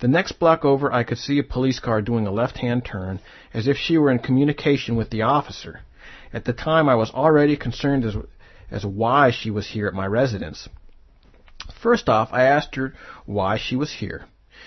[0.00, 3.20] The next block over, I could see a police car doing a left-hand turn
[3.52, 5.80] as if she were in communication with the officer.
[6.32, 8.16] At the time, I was already concerned as,
[8.70, 10.68] as why she was here at my residence.
[11.82, 12.94] First off, I asked her
[13.26, 14.26] why she was here.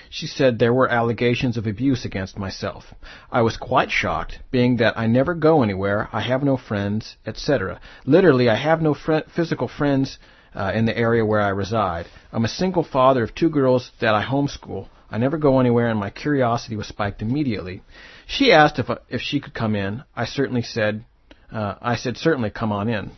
[0.10, 2.94] She said there were allegations of abuse against myself.
[3.32, 7.80] I was quite shocked, being that I never go anywhere, I have no friends, etc.
[8.06, 10.20] Literally, I have no fr- physical friends
[10.56, 12.06] uh, in the area where I reside.
[12.32, 14.88] I'm a single father of two girls that I homeschool.
[15.10, 17.82] I never go anywhere, and my curiosity was spiked immediately.
[18.26, 20.04] She asked if if she could come in.
[20.16, 21.06] I certainly said,
[21.52, 23.12] uh, I said certainly come on in.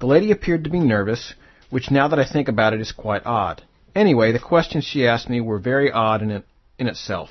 [0.00, 1.34] The lady appeared to be nervous,
[1.70, 3.62] which now that I think about it is quite odd.
[3.94, 6.44] Anyway, the questions she asked me were very odd in, it,
[6.78, 7.30] in itself.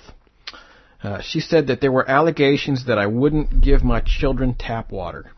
[1.03, 5.31] Uh, she said that there were allegations that I wouldn't give my children tap water.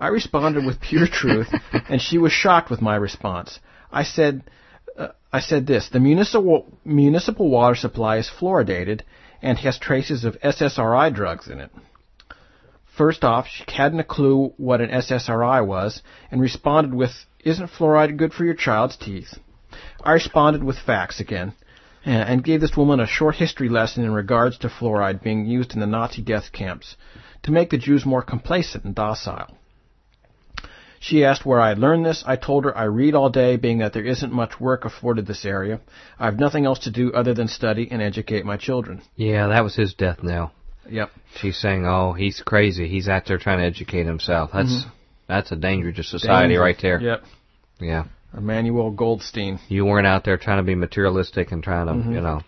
[0.00, 1.52] I responded with pure truth,
[1.88, 3.58] and she was shocked with my response.
[3.90, 4.44] I said,
[4.96, 9.00] uh, I said this: the municipal municipal water supply is fluoridated
[9.42, 11.72] and has traces of SSRI drugs in it.
[12.96, 18.16] First off, she hadn't a clue what an SSRI was, and responded with, "Isn't fluoride
[18.16, 19.38] good for your child's teeth?"
[20.04, 21.54] I responded with facts again,
[22.04, 25.80] and gave this woman a short history lesson in regards to fluoride being used in
[25.80, 26.96] the Nazi death camps
[27.42, 29.57] to make the Jews more complacent and docile.
[31.00, 32.24] She asked where I had learned this.
[32.26, 35.44] I told her I read all day, being that there isn't much work afforded this
[35.44, 35.80] area.
[36.18, 39.02] I have nothing else to do other than study and educate my children.
[39.16, 40.52] Yeah, that was his death knell.
[40.90, 41.10] Yep.
[41.40, 42.88] She's saying, "Oh, he's crazy.
[42.88, 44.88] He's out there trying to educate himself." That's mm-hmm.
[45.26, 46.60] that's a danger to society danger.
[46.60, 47.00] right there.
[47.00, 47.22] Yep.
[47.80, 48.04] Yeah.
[48.36, 49.58] Emmanuel Goldstein.
[49.68, 52.12] You weren't out there trying to be materialistic and trying to, mm-hmm.
[52.12, 52.42] you know,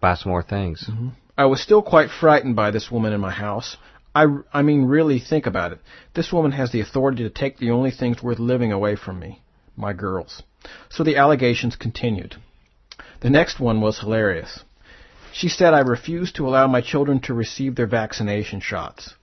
[0.00, 0.86] buy some more things.
[0.88, 1.08] Mm-hmm.
[1.36, 3.76] I was still quite frightened by this woman in my house.
[4.14, 5.80] I, I mean, really think about it.
[6.14, 9.42] This woman has the authority to take the only things worth living away from me,
[9.76, 10.42] my girls.
[10.88, 12.36] So the allegations continued.
[13.20, 14.62] The next one was hilarious.
[15.32, 19.14] She said I refused to allow my children to receive their vaccination shots.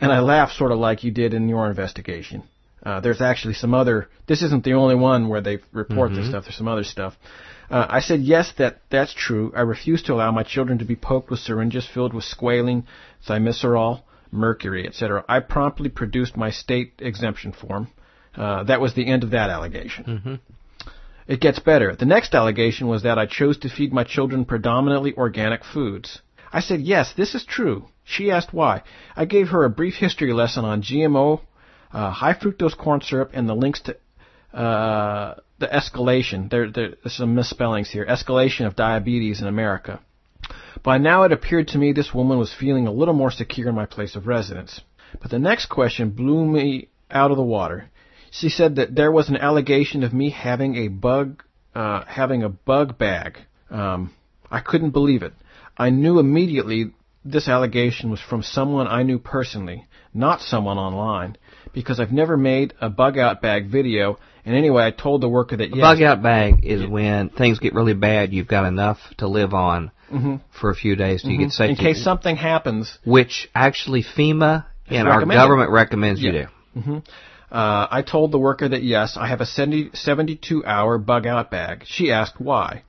[0.00, 2.42] And I laughed sort of like you did in your investigation.
[2.84, 4.08] Uh, there's actually some other.
[4.26, 6.20] This isn't the only one where they report mm-hmm.
[6.20, 6.44] this stuff.
[6.44, 7.16] There's some other stuff.
[7.70, 9.52] Uh, I said yes, that that's true.
[9.56, 12.84] I refuse to allow my children to be poked with syringes filled with squalene,
[13.26, 14.02] thimerosal,
[14.34, 15.24] mercury, etc.
[15.28, 17.88] I promptly produced my state exemption form.
[18.36, 20.04] Uh, that was the end of that allegation.
[20.04, 20.34] Mm-hmm.
[21.26, 21.96] It gets better.
[21.96, 26.20] The next allegation was that I chose to feed my children predominantly organic foods.
[26.52, 27.86] I said yes, this is true.
[28.04, 28.82] She asked why.
[29.16, 31.40] I gave her a brief history lesson on GMO
[31.94, 33.96] uh, high fructose corn syrup and the links to
[34.58, 36.50] uh, the escalation.
[36.50, 38.04] There, there's some misspellings here.
[38.04, 40.00] Escalation of diabetes in America.
[40.82, 43.74] By now it appeared to me this woman was feeling a little more secure in
[43.74, 44.80] my place of residence.
[45.20, 47.90] But the next question blew me out of the water.
[48.30, 51.44] She said that there was an allegation of me having a bug,
[51.74, 53.38] uh, having a bug bag.
[53.70, 54.12] Um,
[54.50, 55.32] I couldn't believe it.
[55.76, 56.92] I knew immediately
[57.24, 61.36] this allegation was from someone I knew personally, not someone online
[61.72, 64.18] because I've never made a bug out bag video.
[64.44, 67.58] And anyway, I told the worker that a yes, bug out bag is when things
[67.60, 68.32] get really bad.
[68.32, 70.36] You've got enough to live on mm-hmm.
[70.58, 71.40] for a few days till mm-hmm.
[71.40, 71.70] you get safe.
[71.70, 76.26] In case something happens, which actually FEMA and our government recommends yeah.
[76.26, 76.46] you do.
[76.80, 76.98] Mm-hmm.
[77.50, 81.50] Uh, I told the worker that yes, I have a 70, 72 hour bug out
[81.50, 81.84] bag.
[81.86, 82.82] She asked why.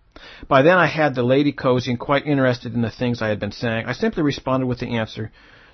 [0.47, 3.39] By then I had the lady cozy and quite interested in the things I had
[3.39, 3.85] been saying.
[3.85, 5.31] I simply responded with the answer,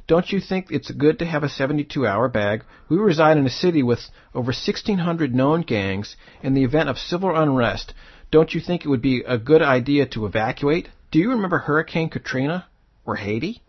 [0.08, 2.66] don't you think it's good to have a 72 hour bag?
[2.90, 4.00] We reside in a city with
[4.34, 6.18] over 1,600 known gangs.
[6.42, 7.94] In the event of civil unrest,
[8.30, 10.90] don't you think it would be a good idea to evacuate?
[11.12, 12.68] Do you remember Hurricane Katrina?
[13.06, 13.62] Or Haiti?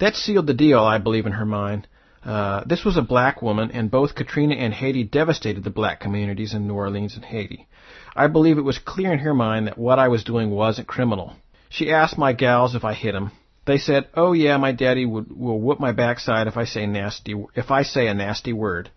[0.00, 1.88] That sealed the deal, I believe, in her mind.
[2.22, 6.52] Uh, this was a black woman, and both Katrina and Haiti devastated the black communities
[6.52, 7.68] in New Orleans and Haiti.
[8.14, 11.36] I believe it was clear in her mind that what I was doing wasn't criminal.
[11.70, 13.30] She asked my gals if I hit 'em.
[13.64, 17.34] They said, "Oh yeah, my daddy would will whoop my backside if I say nasty
[17.54, 18.90] if I say a nasty word."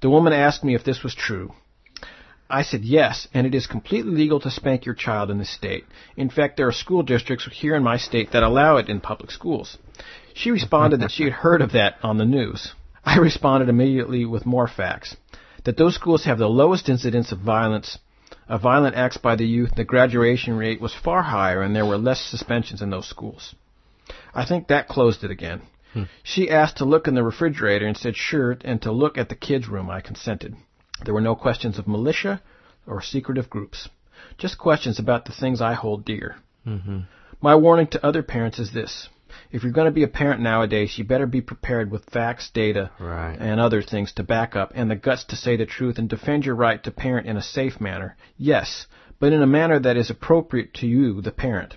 [0.00, 1.52] The woman asked me if this was true.
[2.52, 5.86] I said yes, and it is completely legal to spank your child in this state.
[6.18, 9.30] In fact, there are school districts here in my state that allow it in public
[9.30, 9.78] schools.
[10.34, 12.74] She responded that she had heard of that on the news.
[13.06, 15.16] I responded immediately with more facts.
[15.64, 17.98] That those schools have the lowest incidence of violence,
[18.48, 21.96] of violent acts by the youth, the graduation rate was far higher, and there were
[21.96, 23.54] less suspensions in those schools.
[24.34, 25.62] I think that closed it again.
[25.94, 26.02] Hmm.
[26.22, 29.36] She asked to look in the refrigerator and said sure, and to look at the
[29.36, 29.88] kids' room.
[29.88, 30.54] I consented.
[31.04, 32.42] There were no questions of militia
[32.86, 33.88] or secretive groups,
[34.38, 36.36] just questions about the things I hold dear.
[36.66, 37.00] Mm-hmm.
[37.40, 39.08] My warning to other parents is this.
[39.50, 42.90] If you're going to be a parent nowadays, you better be prepared with facts, data,
[42.98, 43.36] right.
[43.38, 46.44] and other things to back up, and the guts to say the truth and defend
[46.44, 48.16] your right to parent in a safe manner.
[48.36, 48.86] Yes,
[49.18, 51.76] but in a manner that is appropriate to you, the parent.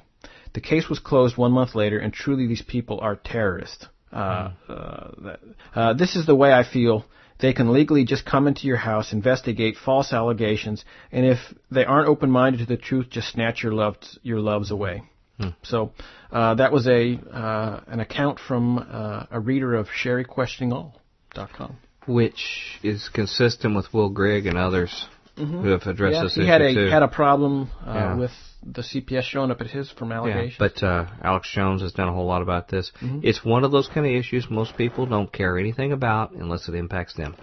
[0.53, 3.87] The case was closed one month later, and truly these people are terrorists.
[4.11, 5.35] Uh, uh,
[5.73, 7.05] uh, this is the way I feel.
[7.39, 12.07] They can legally just come into your house, investigate false allegations, and if they aren't
[12.07, 15.03] open-minded to the truth, just snatch your loves your loves away.
[15.39, 15.49] Hmm.
[15.63, 15.91] So
[16.31, 21.75] uh, that was a uh, an account from uh, a reader of SherryQuestioningAll.com,
[22.07, 25.07] which is consistent with Will Grigg and others
[25.37, 25.61] mm-hmm.
[25.61, 26.87] who have addressed yeah, this he issue had a too.
[26.87, 28.15] had a problem uh, Yeah.
[28.15, 28.31] with
[28.63, 30.57] the CPS showing up at his from allegations.
[30.59, 32.91] Yeah, but uh, Alex Jones has done a whole lot about this.
[33.01, 33.21] Mhm.
[33.23, 36.75] It's one of those kind of issues most people don't care anything about unless it
[36.75, 37.35] impacts them.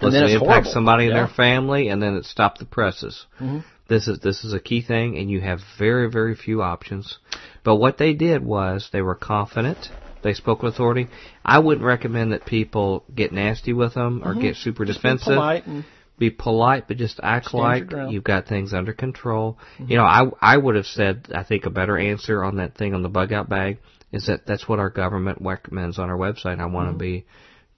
[0.00, 0.70] Then it impacts horrible.
[0.72, 3.26] somebody in their family, and then it stopped the presses.
[3.40, 3.58] Mm-hmm.
[3.86, 7.18] This is this is a key thing, and you have very very few options.
[7.62, 9.90] But what they did was they were confident.
[10.22, 11.08] They spoke with authority.
[11.44, 14.92] I wouldn't recommend that people get nasty with them or get super Mm-hmm.
[14.92, 15.84] Just be defensive.
[16.16, 19.58] Be polite, but just act Stand like you've got things under control.
[19.78, 19.90] Mm-hmm.
[19.90, 22.94] You know, I I would have said I think a better answer on that thing
[22.94, 23.78] on the bug out bag
[24.12, 26.60] is that that's what our government recommends on our website.
[26.60, 27.26] I want to be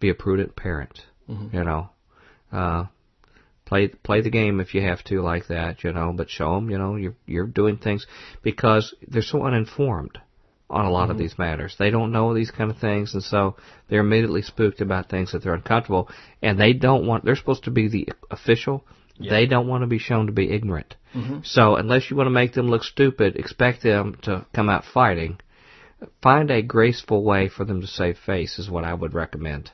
[0.01, 1.01] be a prudent parent.
[1.29, 1.91] You know,
[2.53, 2.85] uh,
[3.65, 5.83] play play the game if you have to like that.
[5.83, 8.07] You know, but show them you know you're you're doing things
[8.43, 10.19] because they're so uninformed
[10.69, 11.23] on a lot of mm-hmm.
[11.23, 11.77] these matters.
[11.79, 13.57] They don't know these kind of things, and so
[13.89, 16.09] they're immediately spooked about things that they're uncomfortable,
[16.43, 17.25] and they don't want.
[17.25, 18.85] They're supposed to be the official.
[19.19, 20.95] They don't want to be shown to be ignorant.
[21.15, 21.39] Mm-hmm.
[21.43, 25.39] So unless you want to make them look stupid, expect them to come out fighting.
[26.23, 29.71] Find a graceful way for them to save face is what I would recommend.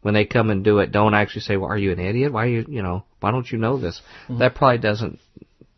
[0.00, 2.32] When they come and do it, don't actually say, "Well, are you an idiot?
[2.32, 4.38] Why are you, you know, why don't you know this?" Mm-hmm.
[4.38, 5.18] That probably doesn't,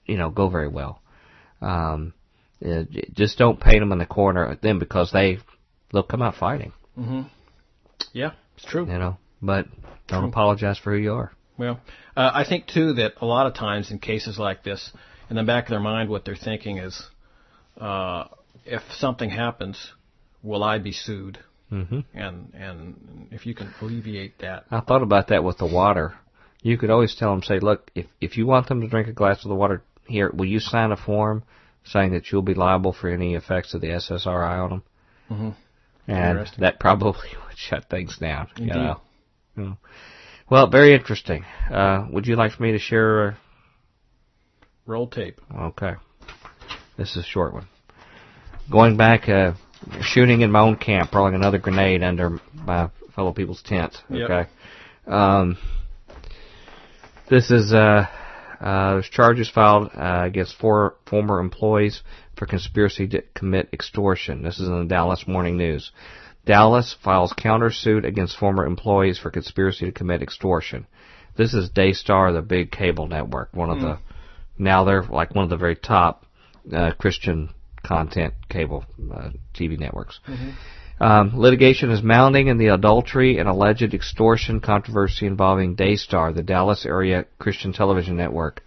[0.06, 1.02] you know, go very well.
[1.60, 2.12] Um,
[2.64, 2.82] uh,
[3.12, 5.38] just don't paint them in the corner at them because they
[5.92, 6.72] they'll come out fighting,
[8.12, 8.86] yeah, it's true.
[8.86, 9.16] you know.
[9.42, 9.66] But
[10.08, 11.32] don't apologize for who you are.
[11.56, 11.80] Well,
[12.16, 14.92] uh, I think too that a lot of times in cases like this,
[15.28, 17.02] in the back of their mind, what they're thinking is,
[17.80, 18.24] uh,
[18.64, 19.92] if something happens,
[20.42, 21.38] will I be sued?
[21.70, 26.14] hmm And and if you can alleviate that, I thought about that with the water.
[26.62, 29.12] You could always tell them, say, look, if if you want them to drink a
[29.12, 31.44] glass of the water here, will you sign a form
[31.84, 34.82] saying that you'll be liable for any effects of the SSRI on them?
[35.30, 35.54] Mhm.
[36.06, 38.48] And that probably would shut things down.
[38.56, 38.74] You Indeed.
[38.74, 39.00] know.
[39.56, 39.78] You know.
[40.50, 41.44] Well, very interesting.
[41.70, 43.28] Uh, would you like for me to share?
[43.28, 43.38] A...
[44.86, 45.40] roll tape.
[45.56, 45.94] Okay.
[46.96, 47.68] This is a short one.
[48.70, 49.52] Going back, uh,
[50.00, 53.96] shooting in my own camp, rolling another grenade under my fellow people's tent.
[54.08, 54.30] Yep.
[54.30, 54.50] Okay.
[55.06, 55.56] Um,
[57.28, 58.06] this is, uh,
[58.60, 62.02] uh, there's charges filed uh, against four former employees
[62.36, 64.42] for conspiracy to commit extortion.
[64.42, 65.92] This is in the Dallas Morning News.
[66.44, 70.86] Dallas files countersuit against former employees for conspiracy to commit extortion.
[71.36, 73.98] This is Daystar, the big cable network, one of the
[74.58, 76.26] now they're like one of the very top
[76.72, 77.50] uh, Christian
[77.82, 80.20] content cable uh, TV networks.
[81.00, 86.84] Um, litigation is mounting in the adultery and alleged extortion controversy involving Daystar, the Dallas
[86.84, 88.62] area Christian television network.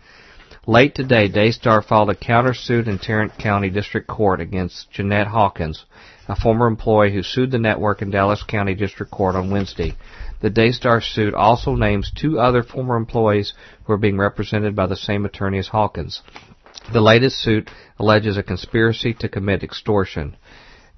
[0.65, 5.85] Late today, Daystar filed a countersuit in Tarrant County District Court against Jeanette Hawkins,
[6.27, 9.93] a former employee who sued the network in Dallas County District Court on Wednesday.
[10.41, 13.53] The Daystar suit also names two other former employees
[13.83, 16.21] who are being represented by the same attorney as Hawkins.
[16.91, 17.69] The latest suit
[17.99, 20.35] alleges a conspiracy to commit extortion.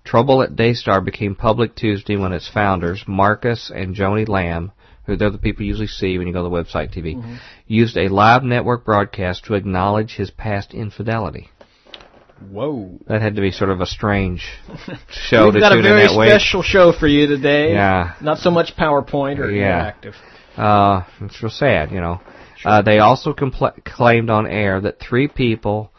[0.05, 4.71] Trouble at Daystar became public Tuesday when its founders, Marcus and Joni Lamb,
[5.05, 7.97] who they're the people you usually see when you go to the website TV, used
[7.97, 11.49] a live network broadcast to acknowledge his past infidelity.
[12.51, 12.99] Whoa.
[13.07, 14.45] That had to be sort of a strange
[15.09, 16.27] show We've to got a very way.
[16.29, 17.71] special show for you today.
[17.73, 18.13] Yeah.
[18.21, 19.91] Not so much PowerPoint or Yeah.
[19.93, 20.13] interactive.
[20.57, 22.21] Uh, it's real sad, you know.
[22.63, 25.91] Uh, they also compl- claimed on air that three people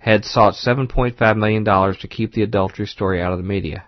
[0.00, 3.84] had sought $7.5 million to keep the adultery story out of the media.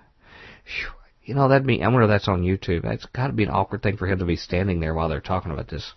[1.24, 2.82] You know, that'd be, I wonder if that's on YouTube.
[2.82, 5.52] That's gotta be an awkward thing for him to be standing there while they're talking
[5.52, 5.92] about this.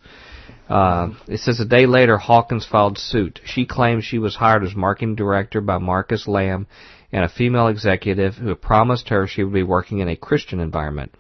[0.70, 3.42] Uh, it says a day later, Hawkins filed suit.
[3.44, 6.68] She claims she was hired as marketing director by Marcus Lamb
[7.12, 11.14] and a female executive who promised her she would be working in a Christian environment.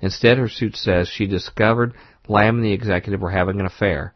[0.00, 1.94] Instead, her suit says she discovered
[2.28, 4.12] Lamb and the executive were having an affair.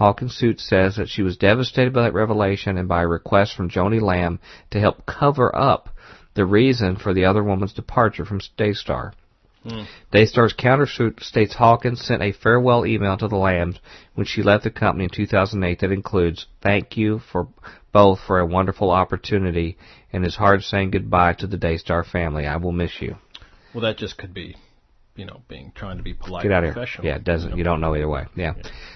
[0.00, 3.68] Hawkins' suit says that she was devastated by that revelation and by a request from
[3.68, 4.40] Joni Lamb
[4.70, 5.90] to help cover up
[6.32, 9.12] the reason for the other woman's departure from Daystar.
[9.62, 9.82] Hmm.
[10.10, 13.78] Daystar's countersuit states Hawkins sent a farewell email to the Lambs
[14.14, 17.48] when she left the company in 2008 that includes, thank you for
[17.92, 19.76] both for a wonderful opportunity
[20.14, 22.46] and is hard saying goodbye to the Daystar family.
[22.46, 23.16] I will miss you.
[23.74, 24.56] Well, that just could be,
[25.16, 26.86] you know, being trying to be polite Get out of here.
[27.02, 27.56] Yeah, it doesn't.
[27.56, 28.26] You don't know either way.
[28.36, 28.54] Yeah.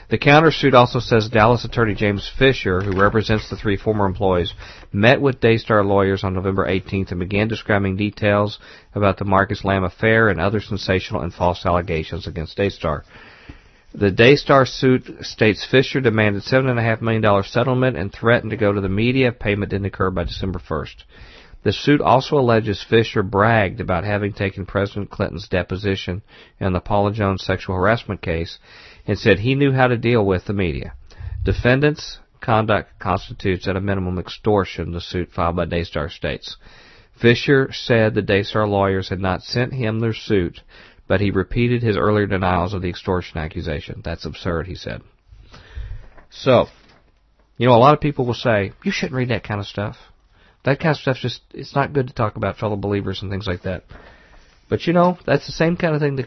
[0.08, 4.54] The countersuit also says Dallas attorney James Fisher, who represents the three former employees,
[4.92, 8.58] met with Daystar lawyers on November 18th and began describing details
[8.94, 13.04] about the Marcus Lamb affair and other sensational and false allegations against Daystar.
[13.94, 18.88] The Daystar suit states Fisher demanded $7.5 million settlement and threatened to go to the
[18.88, 21.04] media if payment didn't occur by December 1st.
[21.64, 26.22] The suit also alleges Fisher bragged about having taken President Clinton's deposition
[26.60, 28.58] in the Paula Jones sexual harassment case
[29.06, 30.94] and said he knew how to deal with the media.
[31.42, 36.56] Defendants' conduct constitutes at a minimum extortion, the suit filed by Daystar states.
[37.20, 40.60] Fisher said the Daystar lawyers had not sent him their suit
[41.06, 44.00] but he repeated his earlier denials of the extortion accusation.
[44.04, 45.02] That's absurd, he said.
[46.30, 46.66] So,
[47.56, 49.96] you know, a lot of people will say, you shouldn't read that kind of stuff.
[50.64, 53.46] That kind of stuff just, it's not good to talk about fellow believers and things
[53.46, 53.84] like that.
[54.68, 56.24] But you know, that's the same kind of thing the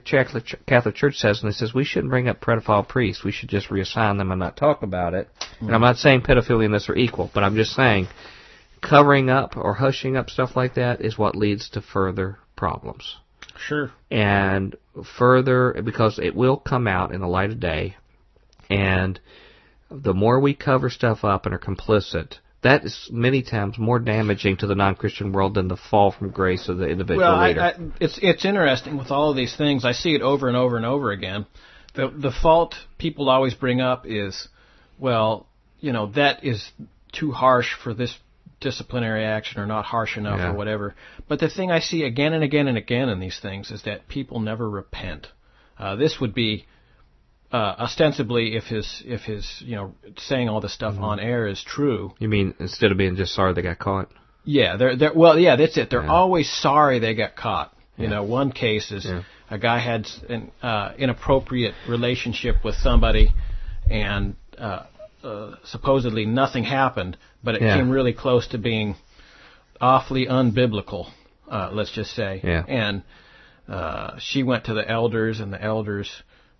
[0.68, 3.24] Catholic Church says, and it says we shouldn't bring up pedophile priests.
[3.24, 5.28] We should just reassign them and not talk about it.
[5.40, 5.66] Mm-hmm.
[5.66, 8.08] And I'm not saying pedophilia and this are equal, but I'm just saying
[8.80, 13.18] covering up or hushing up stuff like that is what leads to further problems.
[13.58, 13.92] Sure.
[14.12, 14.76] And
[15.18, 17.96] further, because it will come out in the light of day,
[18.70, 19.20] and
[19.90, 24.58] the more we cover stuff up and are complicit, that is many times more damaging
[24.58, 27.62] to the non-Christian world than the fall from grace of the individual well, leader.
[27.62, 29.86] I, I, it's it's interesting with all of these things.
[29.86, 31.46] I see it over and over and over again.
[31.94, 34.48] The the fault people always bring up is,
[34.98, 35.48] well,
[35.80, 36.72] you know, that is
[37.12, 38.18] too harsh for this
[38.60, 40.50] disciplinary action or not harsh enough yeah.
[40.50, 40.96] or whatever.
[41.28, 44.08] But the thing I see again and again and again in these things is that
[44.08, 45.28] people never repent.
[45.78, 46.66] Uh, this would be
[47.52, 51.04] uh, ostensibly if his if his you know saying all this stuff mm-hmm.
[51.04, 52.14] on air is true.
[52.20, 54.10] You mean instead of being just sorry they got caught?
[54.44, 55.90] Yeah, they're they're well, yeah, that's it.
[55.90, 56.12] They're yeah.
[56.12, 57.74] always sorry they got caught.
[57.98, 58.10] You yeah.
[58.10, 59.24] know, one case is yeah.
[59.50, 63.34] a guy had an uh, inappropriate relationship with somebody,
[63.90, 64.84] and uh,
[65.24, 68.96] uh, supposedly nothing happened, but it came really close to being
[69.82, 71.10] awfully unbiblical.
[71.50, 72.42] Uh, let's just say.
[72.44, 72.64] Yeah.
[72.68, 73.04] And
[73.70, 76.12] uh, she went to the elders, and the elders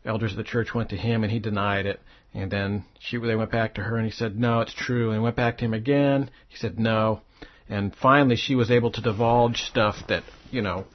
[0.08, 2.00] elders of the church went to him and he denied it.
[2.34, 5.24] And then she they went back to her and he said, "No, it's true." And
[5.24, 6.30] went back to him again.
[6.48, 7.22] He said, "No."
[7.70, 10.86] And finally, she was able to divulge stuff that you know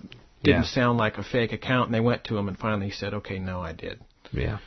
[0.43, 0.69] didn't yeah.
[0.69, 1.87] sound like a fake account.
[1.87, 4.01] And they went to him and finally he said, "Okay, no, I did."
[4.33, 4.59] Yeah.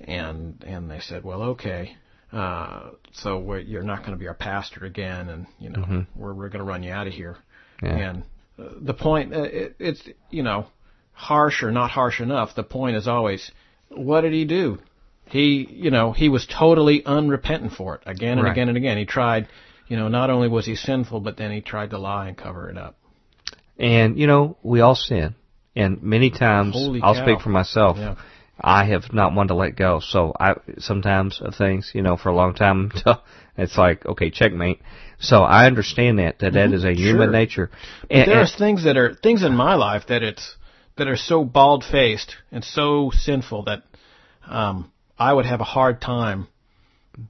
[0.00, 1.96] And and they said, "Well, okay."
[2.32, 6.00] Uh, so you're not going to be our pastor again, and you know mm-hmm.
[6.14, 7.36] we're we're going to run you out of here.
[7.82, 7.96] Yeah.
[7.96, 8.22] And
[8.58, 10.66] uh, the point, uh, it, it's you know
[11.12, 12.54] harsh or not harsh enough.
[12.54, 13.50] The point is always
[13.96, 14.78] what did he do?
[15.26, 18.52] He, you know, he was totally unrepentant for it again and right.
[18.52, 18.98] again and again.
[18.98, 19.48] He tried,
[19.88, 22.68] you know, not only was he sinful, but then he tried to lie and cover
[22.68, 22.96] it up.
[23.78, 25.34] And, you know, we all sin.
[25.74, 27.24] And many times, Holy I'll cow.
[27.24, 27.96] speak for myself.
[27.96, 28.16] Yeah.
[28.60, 30.00] I have not wanted to let go.
[30.00, 32.92] So I sometimes of things, you know, for a long time,
[33.56, 34.80] it's like okay, checkmate.
[35.18, 36.74] So I understand that that, that mm-hmm.
[36.74, 37.32] is a human sure.
[37.32, 37.70] nature.
[38.10, 40.56] And, but there's things that are things in my life that it's
[40.96, 43.82] that are so bald faced and so sinful that
[44.46, 46.48] um, I would have a hard time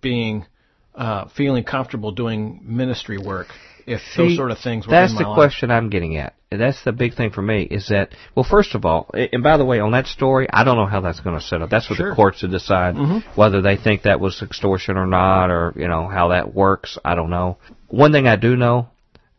[0.00, 0.46] being
[0.94, 3.48] uh, feeling comfortable doing ministry work
[3.86, 5.34] if See, those sort of things were that's the life.
[5.34, 6.34] question I'm getting at.
[6.50, 9.64] That's the big thing for me is that well, first of all, and by the
[9.64, 11.70] way, on that story, I don't know how that's going to set up.
[11.70, 12.10] That's for sure.
[12.10, 13.40] the courts to decide mm-hmm.
[13.40, 16.98] whether they think that was extortion or not, or you know how that works.
[17.04, 17.58] I don't know.
[17.88, 18.88] One thing I do know,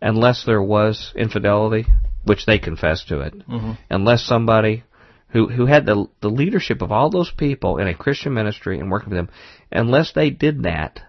[0.02, 1.86] unless there was infidelity,
[2.24, 3.74] which they confessed to it, mm-hmm.
[3.90, 4.84] unless somebody
[5.30, 8.92] who who had the the leadership of all those people in a Christian ministry and
[8.92, 9.30] working with them,
[9.72, 11.02] unless they did that,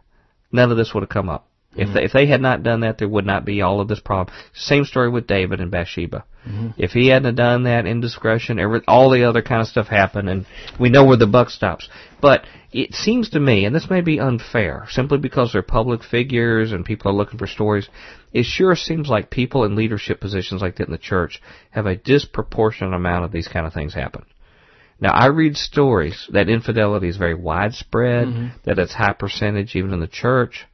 [0.50, 1.48] none of this would have come up.
[1.76, 1.94] If mm-hmm.
[1.94, 4.34] they, if they had not done that, there would not be all of this problem.
[4.54, 6.24] Same story with David and Bathsheba.
[6.46, 6.68] Mm-hmm.
[6.76, 10.46] If he hadn't done that, indiscretion, every, all the other kind of stuff happened, and
[10.78, 11.88] we know where the buck stops.
[12.20, 16.72] But it seems to me, and this may be unfair, simply because they're public figures
[16.72, 17.88] and people are looking for stories.
[18.35, 21.97] It sure seems like people in leadership positions like that in the church have a
[21.97, 24.26] disproportionate amount of these kind of things happen.
[25.01, 28.47] Now, I read stories that infidelity is very widespread, mm-hmm.
[28.64, 30.66] that it's high percentage even in the church.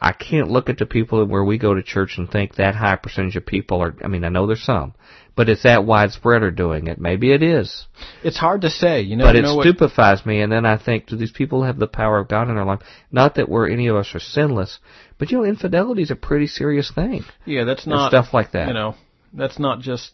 [0.00, 2.96] I can't look at the people where we go to church and think that high
[2.96, 4.94] percentage of people are, I mean, I know there's some,
[5.34, 7.00] but it's that widespread are doing it.
[7.00, 7.86] Maybe it is.
[8.22, 9.24] It's hard to say, you know.
[9.24, 12.18] But it know stupefies me, and then I think, do these people have the power
[12.18, 12.80] of God in their life?
[13.10, 14.78] Not that we're any of us are sinless,
[15.18, 17.24] but you know, infidelity is a pretty serious thing.
[17.44, 18.68] Yeah, that's not stuff like that.
[18.68, 18.94] You know,
[19.32, 20.12] that's not just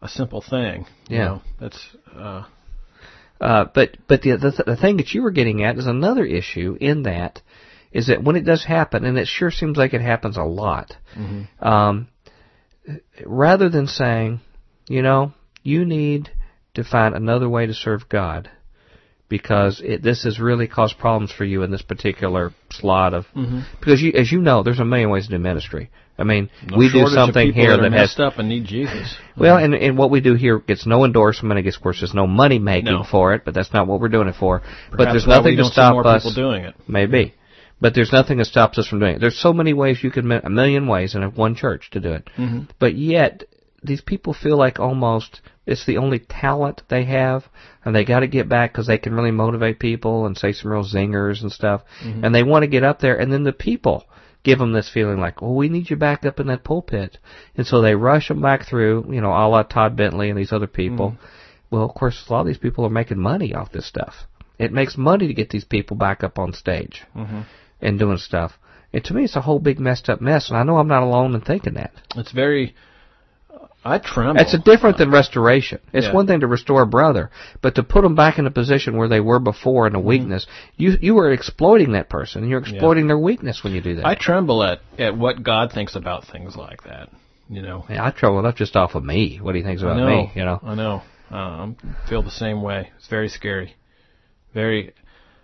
[0.00, 0.86] a simple thing.
[1.08, 1.96] Yeah, you know, that's.
[2.14, 2.44] Uh,
[3.40, 6.76] uh, but but the, the the thing that you were getting at is another issue
[6.80, 7.40] in that
[7.92, 10.96] is that when it does happen, and it sure seems like it happens a lot,
[11.16, 11.66] mm-hmm.
[11.66, 12.08] um,
[13.24, 14.40] rather than saying,
[14.88, 15.32] you know,
[15.62, 16.30] you need
[16.74, 18.48] to find another way to serve God
[19.30, 23.60] because it, this has really caused problems for you in this particular slot of mm-hmm.
[23.78, 25.88] because you, as you know, there's a million ways to do ministry.
[26.18, 29.16] I mean, no we do something here that, that has up and need Jesus.
[29.38, 31.56] Well, and and what we do here gets no endorsement.
[31.56, 33.04] I guess, of course, there's no money making no.
[33.10, 34.58] for it, but that's not what we're doing it for.
[34.58, 36.34] Perhaps but there's nothing to stop us.
[36.34, 36.74] doing it.
[36.86, 37.34] Maybe.
[37.80, 39.20] But there's nothing that stops us from doing it.
[39.20, 42.28] There's so many ways you could, a million ways in one church to do it.
[42.36, 42.64] Mm-hmm.
[42.78, 43.44] But yet,
[43.82, 47.44] these people feel like almost it's the only talent they have,
[47.84, 50.70] and they got to get back because they can really motivate people and say some
[50.70, 52.24] real zingers and stuff, mm-hmm.
[52.24, 54.04] and they want to get up there, and then the people
[54.42, 57.18] give them this feeling like, well, we need you back up in that pulpit,
[57.56, 60.52] and so they rush them back through, you know, a la Todd Bentley and these
[60.52, 61.10] other people.
[61.10, 61.24] Mm-hmm.
[61.70, 64.14] Well, of course, a lot of these people are making money off this stuff.
[64.58, 67.44] It makes money to get these people back up on stage Mhm.
[67.80, 68.58] and doing stuff.
[68.92, 70.50] And to me, it's a whole big messed up mess.
[70.50, 71.92] And I know I'm not alone in thinking that.
[72.16, 72.74] It's very.
[73.84, 74.42] I tremble.
[74.42, 75.78] It's a different than restoration.
[75.92, 76.12] It's Yeah.
[76.12, 77.30] one thing to restore a brother,
[77.62, 79.96] but to put them back in a position where they were before Mm-hmm.
[79.96, 80.46] in a weakness,
[80.76, 82.48] you you are exploiting that person.
[82.48, 84.06] You're exploiting their weakness when you do that.
[84.06, 87.08] I tremble at at what God thinks about things like that.
[87.48, 87.84] You know.
[87.88, 89.38] Yeah, I tremble enough just off of me.
[89.40, 90.06] What he thinks about know.
[90.06, 90.60] me, you know.
[90.62, 91.02] I know.
[91.32, 91.74] Uh, I
[92.08, 92.90] feel the same way.
[92.98, 93.76] It's very scary.
[94.52, 94.92] Very.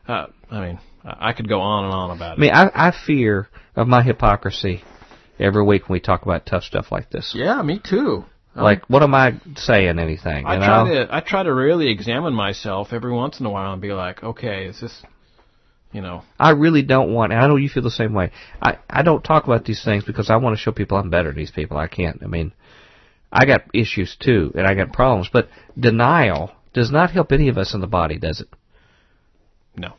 [0.07, 2.39] Uh, I mean, I I could go on and on about it.
[2.39, 4.85] I mean, I, I fear of my hypocrisy
[5.39, 7.33] every week when we talk about tough stuff like this.
[7.35, 8.25] Yeah, me too.
[8.55, 9.99] Like, what am I saying?
[9.99, 10.45] Anything?
[10.45, 10.65] You I know?
[10.65, 13.93] try to I try to really examine myself every once in a while and be
[13.93, 15.03] like, okay, is this,
[15.93, 18.33] you know, I really don't want, and I know you feel the same way.
[18.63, 21.29] I, I don't talk about these things because I want to show people I'm better
[21.29, 21.77] than these people.
[21.77, 22.23] I can't.
[22.23, 22.53] I mean,
[23.31, 27.59] I got issues too, and I got problems, but denial does not help any of
[27.59, 28.49] us in the body, does it?
[29.77, 29.95] no.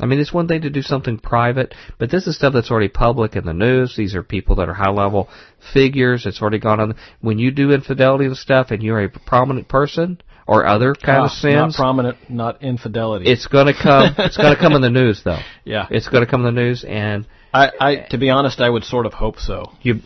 [0.00, 2.88] I mean, it's one thing to do something private, but this is stuff that's already
[2.88, 3.94] public in the news.
[3.96, 5.28] These are people that are high level
[5.72, 6.26] figures.
[6.26, 6.94] It's already gone on.
[7.20, 11.24] When you do infidelity and stuff, and you're a prominent person or other kind Ah,
[11.26, 13.30] of sins, Not prominent, not infidelity.
[13.30, 14.14] it's going to come.
[14.18, 15.38] it's going to come in the news, though.
[15.64, 15.86] yeah.
[15.90, 18.82] It's going to come in the news, and I, I to be honest, I would
[18.84, 19.72] sort of hope so.
[19.82, 20.00] you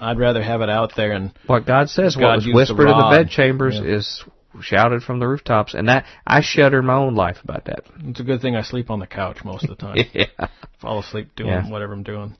[0.00, 2.96] I'd rather have it out there and what God says, God what was whispered in
[2.96, 3.96] the bedchambers Yeah.
[3.96, 4.24] is
[4.60, 7.80] shouted from the rooftops, and that I shudder my own life about that.
[8.00, 9.96] it's a good thing I sleep on the couch most of the time.
[10.14, 10.26] yeah.
[10.80, 11.70] Fall asleep doing Yeah.
[11.70, 12.36] whatever I'm doing.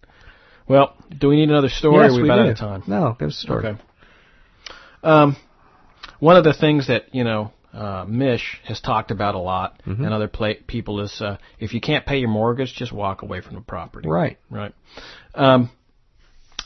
[0.66, 2.06] Well, do we need another story?
[2.06, 2.42] yes, we, about do.
[2.42, 2.82] out of time?
[2.86, 3.66] No, give us a story.
[3.66, 3.80] Okay.
[5.02, 5.36] Um,
[6.18, 10.04] one of the things that you know uh, Mish has talked about a lot, Mhm.
[10.04, 13.40] and other pla people is uh, if you can't pay your mortgage, just walk away
[13.40, 14.08] from the property.
[14.08, 14.38] Right.
[14.50, 14.74] Right.
[15.34, 15.70] Um,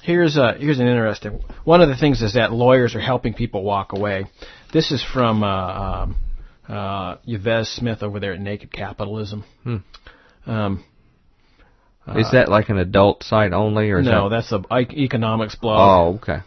[0.03, 1.41] here's a, here's an interesting.
[1.65, 4.27] One of the things is that lawyers are helping people walk away.
[4.73, 6.17] This is from uh, um,
[6.69, 9.45] uh, Yves Smith over there at Naked Capitalism.
[9.65, 9.77] Hmm.
[10.47, 10.85] Um,
[12.17, 14.43] Is that like an adult site only, or is no, that?
[14.49, 15.79] that's a economics blog.
[15.79, 16.43] Oh, okay.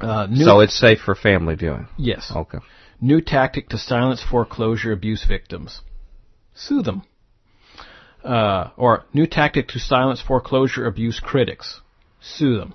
[0.00, 1.86] Uh, new, So it's safe for family viewing.
[1.96, 2.32] yes.
[2.34, 2.58] Okay.
[3.00, 5.80] New tactic to silence foreclosure abuse victims.
[6.54, 7.02] Sue them.
[8.24, 11.80] Uh, or new tactic to silence foreclosure abuse critics.
[12.20, 12.74] Sue them.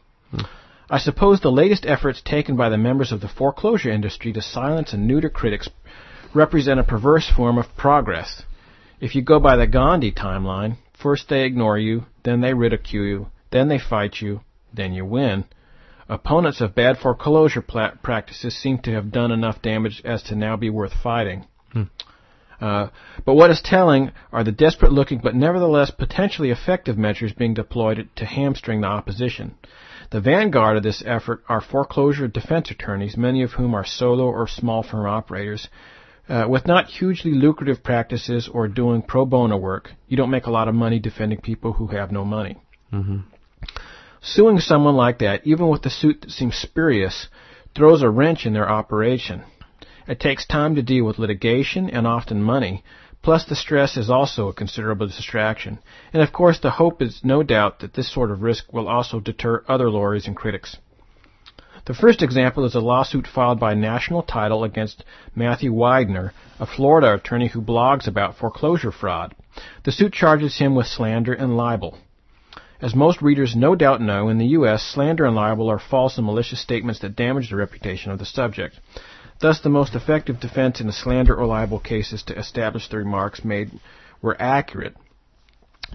[0.92, 4.92] I suppose the latest efforts taken by the members of the foreclosure industry to silence
[4.92, 5.70] and neuter critics
[6.34, 8.44] represent a perverse form of progress.
[9.00, 13.28] If you go by the Gandhi timeline, first they ignore you, then they ridicule you,
[13.52, 14.42] then they fight you,
[14.74, 15.46] then you win.
[16.08, 20.72] Opponents of bad foreclosure practices seem to have done enough damage as to now be
[20.72, 21.46] worth fighting.
[22.60, 22.88] Uh,
[23.26, 28.10] but what is telling are the desperate looking but nevertheless potentially effective measures being deployed
[28.16, 29.56] to hamstring the opposition.
[30.12, 34.48] The vanguard of this effort are foreclosure defense attorneys, many of whom are solo or
[34.48, 35.68] small firm operators.
[36.28, 40.52] Uh, with not hugely lucrative practices or doing pro bono work, you don't make a
[40.52, 42.58] lot of money defending people who have no money.
[42.92, 43.20] hmm
[44.22, 47.30] Suing someone like that, even with the suit that seems spurious,
[47.74, 49.44] throws a wrench in their operation.
[50.08, 52.84] It takes time to deal with litigation and often money,
[53.22, 55.80] plus the stress is also a considerable distraction.
[56.14, 59.20] And of course, the hope is no doubt that this sort of risk will also
[59.20, 60.78] deter other lawyers and critics.
[61.86, 67.14] The first example is a lawsuit filed by National Title against Matthew Weidner, a Florida
[67.14, 69.34] attorney who blogs about foreclosure fraud.
[69.84, 71.98] The suit charges him with slander and libel.
[72.82, 76.26] As most readers no doubt know, in the U.S., slander and libel are false and
[76.26, 78.80] malicious statements that damage the reputation of the subject.
[79.40, 82.98] Thus, the most effective defense in a slander or libel case is to establish the
[82.98, 83.72] remarks made
[84.22, 84.96] were accurate.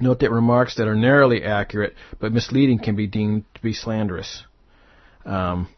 [0.00, 4.44] Note that remarks that are narrowly accurate but misleading can be deemed to be slanderous.
[5.24, 5.68] Um,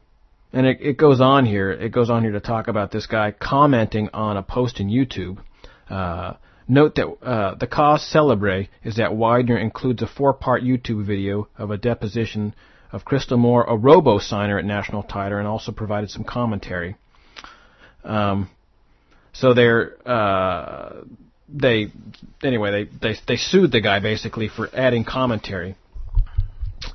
[0.52, 1.70] and it, it goes on here.
[1.70, 5.38] It goes on here to talk about this guy commenting on a post in YouTube.
[5.90, 6.34] Uh,
[6.68, 11.70] note that uh, the cause celebre is that Weidner includes a four-part YouTube video of
[11.70, 12.55] a deposition
[12.93, 16.97] of Crystal Moore, a robo-signer at National Title, and also provided some commentary.
[18.07, 18.49] Um,
[19.33, 21.03] so they're uh,
[21.49, 21.89] they
[22.43, 25.77] anyway they, they they sued the guy basically for adding commentary.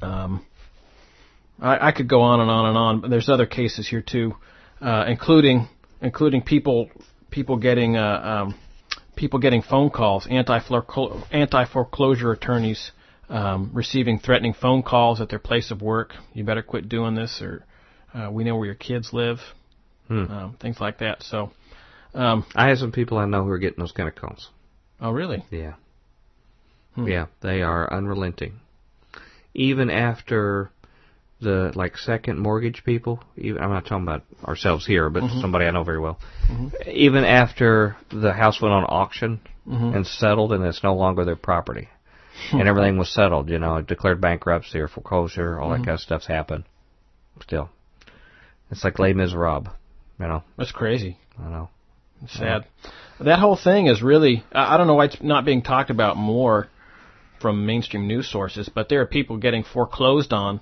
[0.02, 0.46] Um,
[1.60, 4.36] I, I could go on and on and on, but there's other cases here too,
[4.82, 5.68] uh, including
[6.02, 6.90] including people
[7.30, 8.60] people getting uh, um,
[9.16, 10.60] people getting phone calls, anti
[11.32, 12.92] anti foreclosure attorneys
[13.30, 16.14] um, receiving threatening phone calls at their place of work.
[16.34, 17.66] You better quit doing this, or
[18.14, 19.40] uh, we know where your kids live.
[20.12, 20.32] Hmm.
[20.32, 21.24] Um, things like that.
[21.24, 21.52] So,
[22.14, 24.50] um, I have some people I know who are getting those kind of calls.
[25.00, 25.46] oh really?
[25.50, 25.76] Yeah.
[26.96, 27.08] Hmm.
[27.08, 28.60] Yeah, they are unrelenting.
[29.54, 30.70] Even after
[31.42, 33.24] the like second mortgage people.
[33.36, 35.42] Even, I'm not talking about ourselves here, but mm-hmm.
[35.42, 36.20] somebody I know very well.
[36.50, 36.90] Mm-hmm.
[36.90, 39.96] Even after the house went on auction mm-hmm.
[39.96, 41.90] and settled, and it's no longer their property,
[42.52, 45.86] and everything was settled, you know, declared bankruptcy or foreclosure, all that mm-hmm.
[45.86, 46.64] kind of stuff's happened.
[47.42, 47.70] Still,
[48.70, 49.74] it's like Les Miserables,
[50.22, 50.44] you know.
[50.58, 51.18] That's crazy.
[51.40, 51.70] I know.
[52.28, 52.66] Sad.
[52.84, 52.92] Yeah.
[53.26, 54.44] That whole thing is really.
[54.52, 56.70] I don't know why it's not being talked about more
[57.42, 60.62] from mainstream news sources, but there are people getting foreclosed on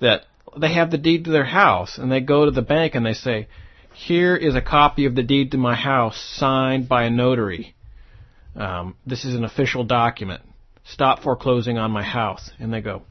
[0.00, 0.22] that
[0.56, 3.12] they have the deed to their house and they go to the bank and they
[3.12, 3.48] say,
[3.94, 7.74] here is a copy of the deed to my house signed by a notary.
[8.54, 10.42] Um, this is an official document.
[10.84, 12.50] Stop foreclosing on my house.
[12.58, 13.02] And they go,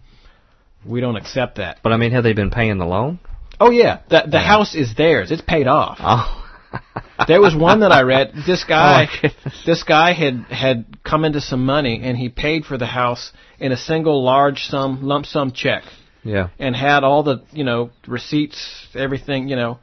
[0.86, 1.80] we don't accept that.
[1.82, 3.20] But I mean, have they been paying the loan?
[3.60, 4.48] Oh yeah, the the yeah.
[4.48, 5.32] house is theirs.
[5.32, 5.98] It's paid off.
[6.02, 6.42] Oh.
[7.28, 8.34] there was one that I read.
[8.46, 9.30] This guy, oh
[9.66, 13.72] this guy had had come into some money and he paid for the house in
[13.72, 15.84] a single large sum lump sum check.
[16.24, 16.50] Yeah.
[16.58, 19.80] And had all the, you know, receipts, everything, you know,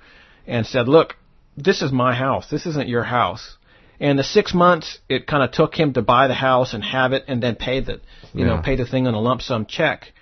[0.46, 1.16] and said, "Look,
[1.56, 2.50] this is my house.
[2.50, 3.56] This isn't your house."
[4.00, 7.12] And the six months it kind of took him to buy the house and have
[7.12, 8.00] it, and then pay the,
[8.34, 8.46] you yeah.
[8.46, 10.12] know, pay the thing on a lump sum check.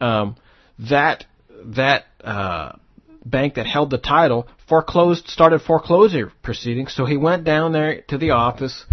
[0.00, 0.36] Um,
[0.78, 1.26] that
[1.64, 2.76] that uh,
[3.24, 6.94] bank that held the title foreclosed, started foreclosure proceedings.
[6.94, 8.84] So he went down there to the office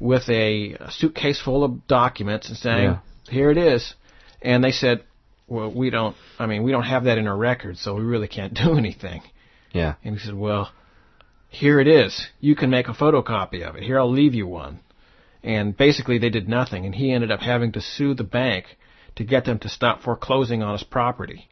[0.00, 2.98] with a, suitcase full of documents and saying, yeah.
[3.30, 3.94] "Here it is,"
[4.42, 5.04] and they said,
[5.46, 6.16] "Well, we don't.
[6.38, 9.22] I mean, we don't have that in our records, so we really can't do anything."
[9.72, 9.94] Yeah.
[10.04, 10.70] And he said, "Well,
[11.48, 12.28] here it is.
[12.40, 13.82] You can make a photocopy of it.
[13.82, 14.80] Here, I'll leave you one."
[15.42, 18.76] And basically, they did nothing, and he ended up having to sue the bank
[19.16, 21.48] to get them to stop foreclosing on his property.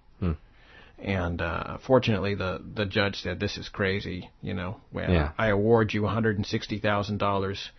[0.99, 4.31] And uh, fortunately, the the judge said, "This is crazy.
[4.41, 5.33] You know, well, yeah.
[5.37, 7.71] I award you one hundred and sixty thousand dollars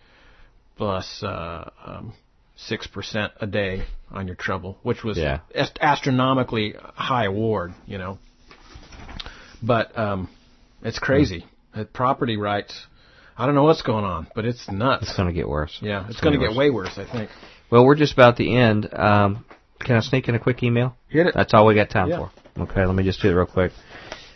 [0.76, 2.12] plus uh, um,
[2.56, 5.40] six percent a day on your trouble, which was yeah.
[5.52, 7.74] ast- astronomically high award.
[7.86, 8.18] You know,
[9.62, 10.28] but um,
[10.82, 11.44] it's crazy.
[11.74, 11.82] Hmm.
[11.92, 12.86] property rights.
[13.36, 15.04] I don't know what's going on, but it's nuts.
[15.04, 15.76] It's going to get worse.
[15.80, 16.96] Yeah, it's, it's going to get way worse.
[16.98, 17.30] I think.
[17.70, 18.88] Well, we're just about the end.
[18.92, 19.44] Um,
[19.80, 20.96] can I sneak in a quick email?
[21.08, 21.34] Hit it.
[21.34, 22.18] That's all we got time yeah.
[22.18, 22.30] for.
[22.60, 23.72] Okay, let me just do it real quick.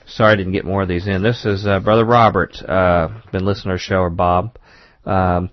[0.07, 1.23] Sorry I didn't get more of these in.
[1.23, 2.57] This is uh, Brother Robert.
[2.63, 4.59] Uh, been listening to our show, or Bob.
[5.05, 5.51] Um,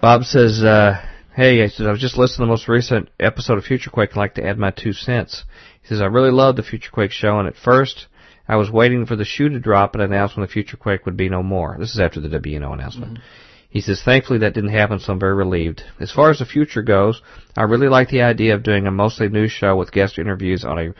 [0.00, 1.04] Bob says, uh,
[1.34, 4.10] "Hey, I said I was just listening to the most recent episode of Future Quake.
[4.12, 5.44] I'd like to add my two cents."
[5.82, 8.06] He says, "I really love the Future Quake show, and at first
[8.48, 11.16] I was waiting for the shoe to drop and announce when the future quake would
[11.16, 11.76] be no more.
[11.78, 13.14] This is after the WNO announcement.
[13.14, 13.22] Mm-hmm.
[13.70, 15.82] He says, thankfully that didn't happen, so I'm very relieved.
[15.98, 17.20] As far as the future goes,
[17.56, 20.78] I really like the idea of doing a mostly news show with guest interviews on
[20.78, 20.94] a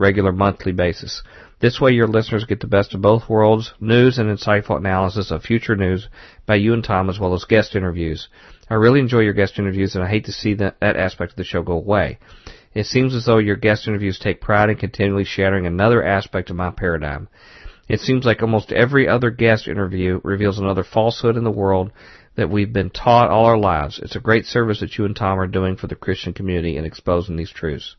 [0.00, 1.22] regular monthly basis.
[1.60, 5.42] This way your listeners get the best of both worlds, news and insightful analysis of
[5.42, 6.08] future news
[6.46, 8.28] by you and Tom as well as guest interviews.
[8.68, 11.36] I really enjoy your guest interviews and I hate to see that, that aspect of
[11.36, 12.18] the show go away.
[12.72, 16.56] It seems as though your guest interviews take pride in continually shattering another aspect of
[16.56, 17.28] my paradigm.
[17.88, 21.90] It seems like almost every other guest interview reveals another falsehood in the world
[22.36, 23.98] that we've been taught all our lives.
[24.02, 26.84] It's a great service that you and Tom are doing for the Christian community in
[26.84, 27.96] exposing these truths.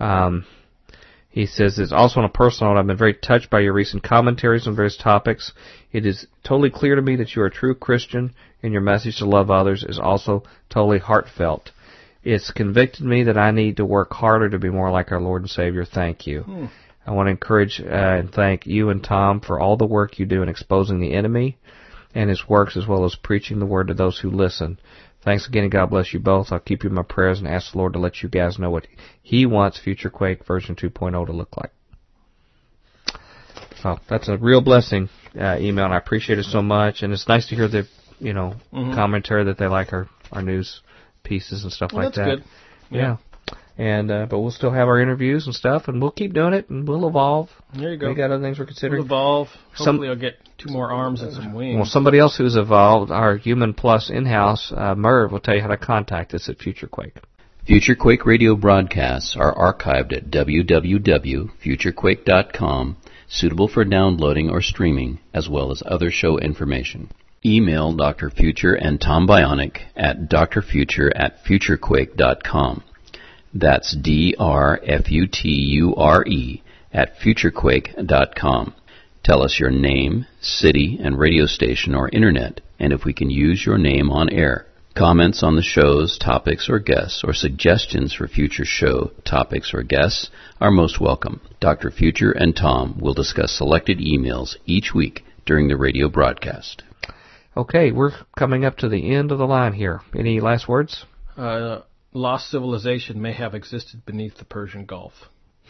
[0.00, 0.44] Um,
[1.32, 4.02] he says, it's also on a personal note, I've been very touched by your recent
[4.02, 5.52] commentaries on various topics.
[5.90, 9.16] It is totally clear to me that you are a true Christian and your message
[9.18, 11.70] to love others is also totally heartfelt.
[12.22, 15.40] It's convicted me that I need to work harder to be more like our Lord
[15.40, 15.86] and Savior.
[15.86, 16.42] Thank you.
[16.42, 16.66] Hmm.
[17.06, 20.26] I want to encourage uh, and thank you and Tom for all the work you
[20.26, 21.56] do in exposing the enemy
[22.14, 24.78] and his works as well as preaching the word to those who listen.
[25.24, 26.48] Thanks again and God bless you both.
[26.50, 28.70] I'll keep you in my prayers and ask the Lord to let you guys know
[28.70, 28.86] what
[29.22, 31.70] He wants Future Quake version 2.0 to look like.
[33.82, 35.08] So that's a real blessing
[35.38, 37.02] uh, email, and I appreciate it so much.
[37.02, 37.86] And it's nice to hear the
[38.18, 38.94] you know mm-hmm.
[38.94, 40.80] commentary that they like our our news
[41.24, 42.24] pieces and stuff well, like that.
[42.24, 42.44] Good.
[42.90, 43.00] Yeah.
[43.00, 43.16] yeah.
[43.78, 46.68] And uh, but we'll still have our interviews and stuff, and we'll keep doing it,
[46.68, 47.48] and we'll evolve.
[47.74, 48.10] There you go.
[48.10, 49.00] We got other things we're considering.
[49.00, 49.48] We'll evolve.
[49.74, 51.76] Hopefully, some, I'll get two more arms and some wings.
[51.76, 55.68] Well, somebody else who's evolved, our Human Plus in-house, uh, Merv, will tell you how
[55.68, 57.22] to contact us at FutureQuake.
[57.66, 62.96] FutureQuake radio broadcasts are archived at www.futurequake.com,
[63.28, 67.08] suitable for downloading or streaming, as well as other show information.
[67.44, 68.30] Email Dr.
[68.30, 72.84] Future and Tom Bionic at drfuture at futurequake.com.
[73.54, 74.42] That's D-R-F-U-T-U-R-E
[76.92, 78.74] at futurequake.com.
[79.22, 83.64] Tell us your name, city, and radio station or internet, and if we can use
[83.64, 84.66] your name on air.
[84.94, 90.28] Comments on the shows, topics, or guests, or suggestions for future show topics or guests
[90.60, 91.40] are most welcome.
[91.60, 91.90] Dr.
[91.90, 96.82] Future and Tom will discuss selected emails each week during the radio broadcast.
[97.56, 100.00] Okay, we're coming up to the end of the line here.
[100.14, 101.04] Any last words?
[101.38, 101.80] Uh,
[102.12, 105.12] lost civilization may have existed beneath the Persian Gulf.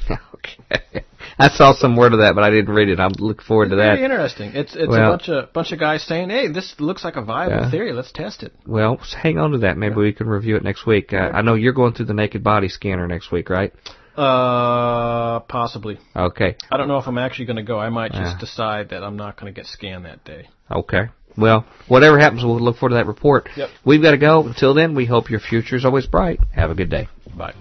[0.34, 1.04] okay.
[1.38, 2.98] I saw some word of that, but I didn't read it.
[2.98, 3.94] I'm looking forward to that.
[3.94, 4.52] Very interesting.
[4.54, 7.22] It's it's Well- a bunch of bunch of guys saying, "Hey, this looks like a
[7.22, 7.70] viable Yeah.
[7.70, 7.92] theory.
[7.92, 9.76] Let's test it." Well, hang on to that.
[9.76, 11.12] Maybe we can review it next week.
[11.12, 13.72] Uh, I know you're going through the naked body scanner next week, right?
[14.16, 15.98] Uh, possibly.
[16.14, 16.56] Okay.
[16.70, 17.78] I don't know if I'm actually going to go.
[17.78, 18.40] I might just Yeah.
[18.40, 20.48] decide that I'm not going to get scanned that day.
[20.70, 21.08] Okay.
[21.36, 23.48] Well, whatever happens, we'll look forward to that report.
[23.56, 23.70] Yep.
[23.84, 24.46] We've got to go.
[24.46, 26.40] Until then, we hope your future is always bright.
[26.54, 27.08] Have a good day.
[27.36, 27.54] Bye.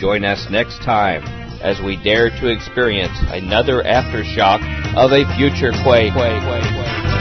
[0.00, 1.22] Join us next time
[1.62, 4.60] as we dare to experience another aftershock
[4.96, 7.13] of a future quake.